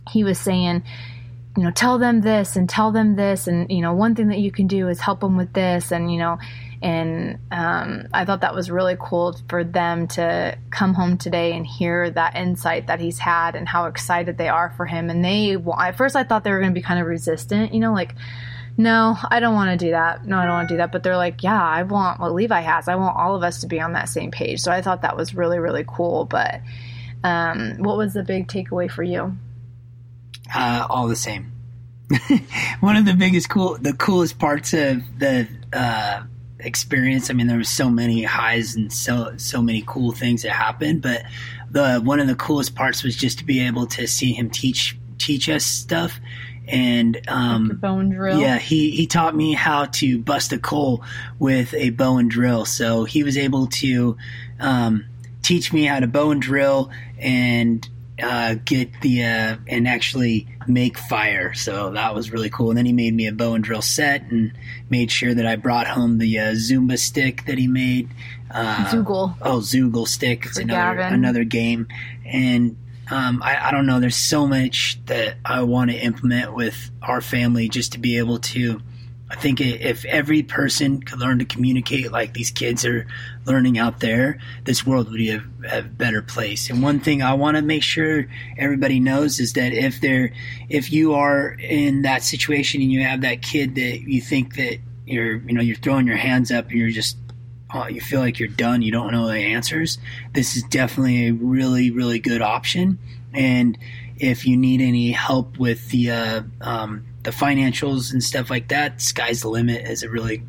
[0.09, 0.83] he was saying,
[1.57, 3.47] you know, tell them this and tell them this.
[3.47, 5.91] And, you know, one thing that you can do is help them with this.
[5.91, 6.37] And, you know,
[6.81, 11.65] and um, I thought that was really cool for them to come home today and
[11.65, 15.09] hear that insight that he's had and how excited they are for him.
[15.09, 17.79] And they, at first, I thought they were going to be kind of resistant, you
[17.79, 18.13] know, like,
[18.77, 20.25] no, I don't want to do that.
[20.25, 20.91] No, I don't want to do that.
[20.91, 22.87] But they're like, yeah, I want what Levi has.
[22.87, 24.59] I want all of us to be on that same page.
[24.59, 26.25] So I thought that was really, really cool.
[26.25, 26.61] But
[27.23, 29.35] um, what was the big takeaway for you?
[30.53, 31.51] Uh, all the same.
[32.81, 36.23] One of the biggest cool, the coolest parts of the uh,
[36.59, 37.29] experience.
[37.29, 41.01] I mean, there was so many highs and so so many cool things that happened.
[41.01, 41.23] But
[41.71, 44.97] the one of the coolest parts was just to be able to see him teach
[45.17, 46.19] teach us stuff
[46.67, 48.39] and um, like bow and drill.
[48.39, 51.03] Yeah, he he taught me how to bust a coal
[51.39, 52.65] with a bow and drill.
[52.65, 54.17] So he was able to
[54.59, 55.05] um,
[55.41, 56.89] teach me how to bow and drill
[57.19, 57.87] and
[58.21, 61.53] uh, get the uh, and actually make fire.
[61.53, 62.69] So that was really cool.
[62.69, 64.53] And then he made me a bow and drill set and
[64.89, 68.09] made sure that I brought home the uh, Zumba stick that he made.
[68.51, 69.35] Uh, Zoogle.
[69.41, 70.45] Oh, Zoogle stick.
[70.45, 71.13] It's another Gavin.
[71.13, 71.87] another game,
[72.25, 72.77] and
[73.09, 73.99] um, I, I, don't know.
[73.99, 78.39] There's so much that I want to implement with our family just to be able
[78.39, 78.81] to.
[79.29, 83.07] I think if every person could learn to communicate like these kids are
[83.45, 86.69] learning out there, this world would be a, a better place.
[86.69, 88.27] And one thing I want to make sure
[88.57, 90.31] everybody knows is that if they're,
[90.69, 94.77] if you are in that situation and you have that kid that you think that
[95.07, 97.17] you're, you know, you're throwing your hands up and you're just
[97.73, 99.97] uh, you feel like you're done, you don't know the answers,
[100.33, 102.99] this is definitely a really, really good option.
[103.33, 103.77] And
[104.17, 109.01] if you need any help with the uh, um, the financials and stuff like that,
[109.01, 110.43] sky's the limit is a really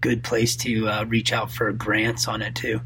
[0.00, 2.80] good place to uh, reach out for grants on it too.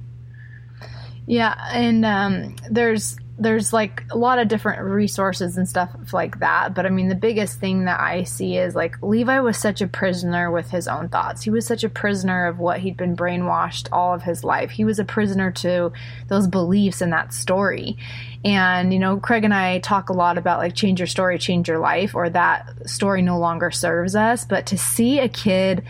[1.26, 6.72] Yeah, and um, there's there's like a lot of different resources and stuff like that.
[6.72, 9.88] But I mean, the biggest thing that I see is like Levi was such a
[9.88, 11.42] prisoner with his own thoughts.
[11.42, 14.70] He was such a prisoner of what he'd been brainwashed all of his life.
[14.70, 15.92] He was a prisoner to
[16.28, 17.96] those beliefs in that story.
[18.44, 21.66] And, you know, Craig and I talk a lot about like change your story, change
[21.66, 24.44] your life, or that story no longer serves us.
[24.44, 25.82] But to see a kid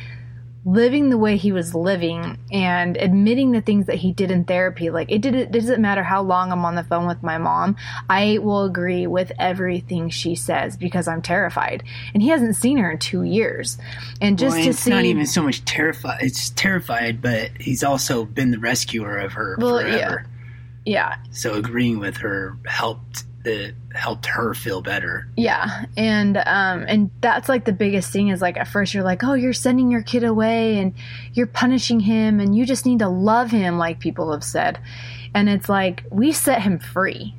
[0.67, 4.89] living the way he was living and admitting the things that he did in therapy
[4.89, 7.77] like it, didn't it doesn't matter how long i'm on the phone with my mom
[8.09, 11.83] i will agree with everything she says because i'm terrified.
[12.15, 13.79] And he hasn't seen her in two years.
[14.21, 17.83] And just well, to it's see not even so much terrified it's terrified but he's
[17.83, 20.27] also been the rescuer of her well, forever.
[20.85, 21.17] yeah.
[21.17, 21.17] yeah.
[21.31, 25.29] So agreeing with her helped that helped her feel better.
[25.37, 25.85] Yeah.
[25.97, 29.35] And um and that's like the biggest thing is like at first you're like, "Oh,
[29.35, 30.95] you're sending your kid away and
[31.33, 34.79] you're punishing him and you just need to love him like people have said."
[35.35, 37.35] And it's like we set him free.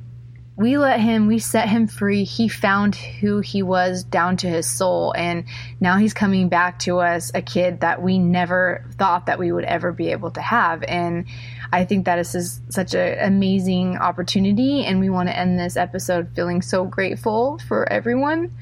[0.56, 2.24] We let him, we set him free.
[2.24, 5.12] He found who he was down to his soul.
[5.14, 5.44] And
[5.80, 9.64] now he's coming back to us, a kid that we never thought that we would
[9.64, 10.82] ever be able to have.
[10.84, 11.26] And
[11.72, 16.30] I think that is such an amazing opportunity, and we want to end this episode
[16.34, 18.56] feeling so grateful for everyone.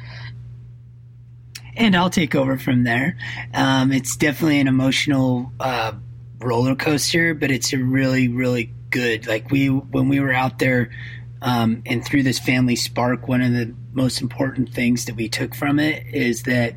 [1.76, 3.16] And I'll take over from there.
[3.52, 5.92] Um, it's definitely an emotional uh,
[6.40, 9.26] roller coaster, but it's a really, really good.
[9.26, 10.90] Like we, when we were out there
[11.44, 15.54] um, and through this family spark, one of the most important things that we took
[15.54, 16.76] from it is that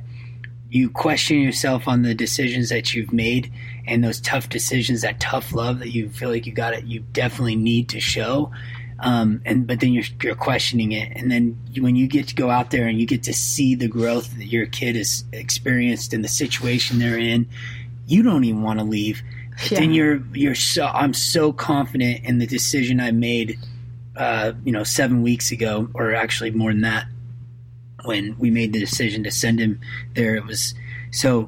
[0.69, 3.49] you question yourself on the decisions that you've made
[3.87, 6.99] and those tough decisions, that tough love that you feel like you got it, you
[7.13, 8.51] definitely need to show.
[8.99, 12.35] Um, and but then you're you're questioning it, and then you, when you get to
[12.35, 16.13] go out there and you get to see the growth that your kid has experienced
[16.13, 17.47] in the situation they're in,
[18.05, 19.21] you don't even want to leave.
[19.51, 19.79] But yeah.
[19.79, 23.59] then you're you're so I'm so confident in the decision I made,
[24.17, 27.05] uh, you know, seven weeks ago, or actually more than that,
[28.03, 29.79] when we made the decision to send him
[30.15, 30.35] there.
[30.35, 30.73] It was
[31.11, 31.47] so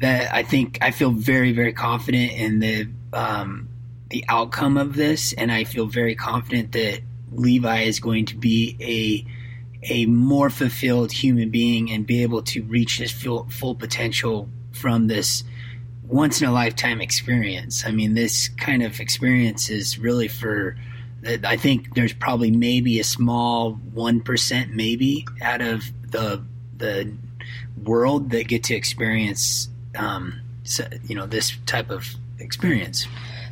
[0.00, 3.68] that I think I feel very, very confident in the um,
[4.10, 7.00] the outcome of this, and I feel very confident that
[7.32, 12.62] Levi is going to be a a more fulfilled human being and be able to
[12.64, 15.42] reach his full, full potential from this
[16.06, 17.86] once in a lifetime experience.
[17.86, 20.76] I mean, this kind of experience is really for.
[21.26, 26.42] I think there's probably maybe a small one percent, maybe out of the
[26.76, 27.12] the
[27.82, 30.40] world that get to experience um,
[31.04, 32.06] you know this type of
[32.38, 33.06] experience.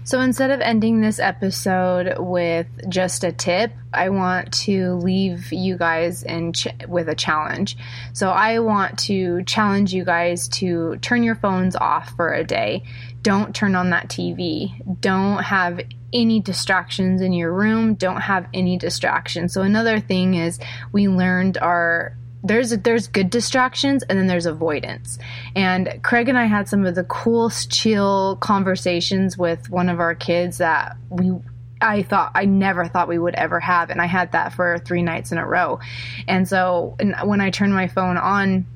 [0.09, 5.76] So instead of ending this episode with just a tip, I want to leave you
[5.76, 7.76] guys in ch- with a challenge.
[8.14, 12.84] So I want to challenge you guys to turn your phones off for a day.
[13.20, 14.98] Don't turn on that TV.
[15.02, 15.78] Don't have
[16.14, 17.92] any distractions in your room.
[17.92, 19.52] Don't have any distractions.
[19.52, 20.59] So another thing is
[20.90, 25.18] we learned our there's there's good distractions and then there's avoidance.
[25.57, 30.14] And Craig and I had some of the coolest chill conversations with one of our
[30.14, 31.32] kids that we
[31.80, 35.03] I thought I never thought we would ever have and I had that for 3
[35.03, 35.80] nights in a row.
[36.26, 38.66] And so and when I turned my phone on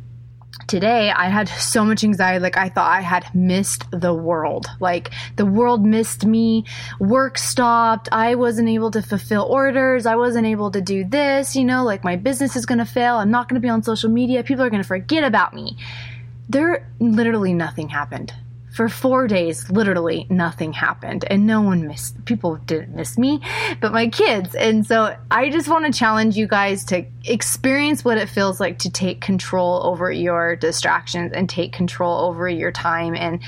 [0.66, 2.40] today I had so much anxiety.
[2.40, 4.66] Like I thought I had missed the world.
[4.80, 6.64] Like the world missed me.
[6.98, 8.08] Work stopped.
[8.12, 10.06] I wasn't able to fulfill orders.
[10.06, 11.56] I wasn't able to do this.
[11.56, 13.16] You know, like my business is going to fail.
[13.16, 14.42] I'm not going to be on social media.
[14.42, 15.76] People are going to forget about me.
[16.48, 18.32] There literally nothing happened
[18.72, 22.24] for four days, literally nothing happened, and no one missed.
[22.24, 23.40] People didn't miss me,
[23.80, 24.54] but my kids.
[24.54, 28.78] And so I just want to challenge you guys to experience what it feels like
[28.78, 33.40] to take control over your distractions and take control over your time and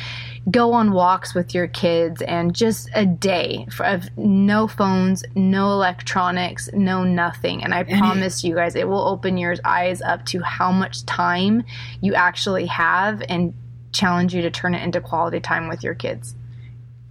[0.51, 6.69] go on walks with your kids and just a day of no phones, no electronics,
[6.75, 7.65] no nothing.
[7.65, 11.65] And I promise you guys, it will open your eyes up to how much time
[12.03, 13.55] you actually have and
[13.95, 16.35] challenge you to turn it into quality time with your kids.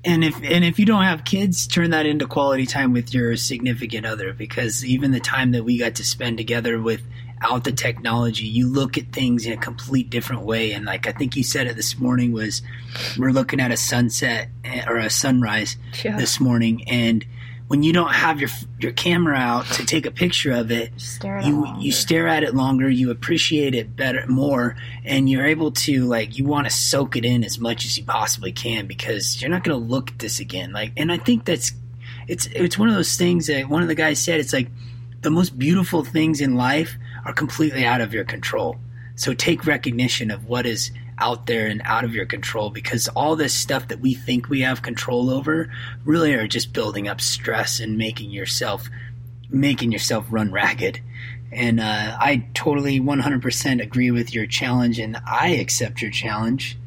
[0.06, 3.38] And if and if you don't have kids, turn that into quality time with your
[3.38, 8.46] significant other because even the time that we got to spend together without the technology,
[8.46, 10.74] you look at things in a complete different way.
[10.74, 12.62] And like I think you said it this morning was
[13.18, 16.18] we're looking at a sunset eh, or a sunrise yeah.
[16.18, 17.26] this morning and
[17.74, 20.92] when you don't have your your camera out to take a picture of it,
[21.44, 26.06] you you stare at it longer, you appreciate it better more, and you're able to
[26.06, 29.50] like you want to soak it in as much as you possibly can because you're
[29.50, 30.72] not going to look at this again.
[30.72, 31.72] Like, and I think that's
[32.28, 34.40] it's it's one of those things that one of the guys said.
[34.40, 34.68] It's like
[35.22, 36.96] the most beautiful things in life
[37.26, 38.78] are completely out of your control.
[39.16, 43.36] So take recognition of what is out there and out of your control because all
[43.36, 45.72] this stuff that we think we have control over
[46.06, 48.90] really are just building up stress and making yourself
[49.50, 51.00] making yourself run ragged.
[51.52, 56.78] And uh, I totally 100% agree with your challenge, and I accept your challenge.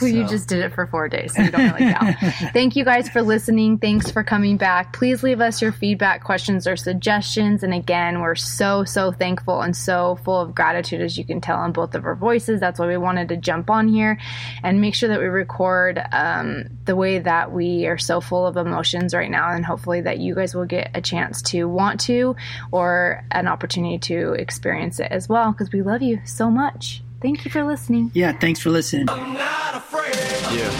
[0.00, 0.16] Well, so.
[0.16, 2.16] you just did it for four days, so you don't really count.
[2.52, 3.78] Thank you guys for listening.
[3.78, 4.92] Thanks for coming back.
[4.92, 7.62] Please leave us your feedback, questions, or suggestions.
[7.62, 11.56] And again, we're so, so thankful and so full of gratitude, as you can tell
[11.56, 12.60] on both of our voices.
[12.60, 14.18] That's why we wanted to jump on here
[14.62, 18.58] and make sure that we record um, the way that we are so full of
[18.58, 19.50] emotions right now.
[19.50, 22.36] And hopefully, that you guys will get a chance to want to
[22.70, 27.02] or an opportunity to experience it as well, because we love you so much.
[27.20, 28.10] Thank you for listening.
[28.14, 29.06] Yeah, thanks for listening.
[29.08, 30.70] Yeah.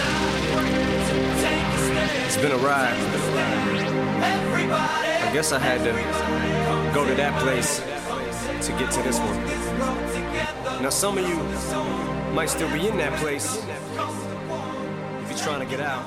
[2.26, 2.94] It's been a ride.
[5.22, 5.92] I guess I had to
[6.94, 7.80] go to that place
[8.66, 10.82] to get to this one.
[10.82, 11.36] Now, some of you
[12.34, 13.56] might still be in that place.
[13.56, 16.06] If you're trying to get out,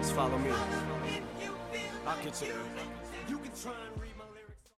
[0.00, 0.50] just follow me.
[2.06, 2.69] I'll get you there.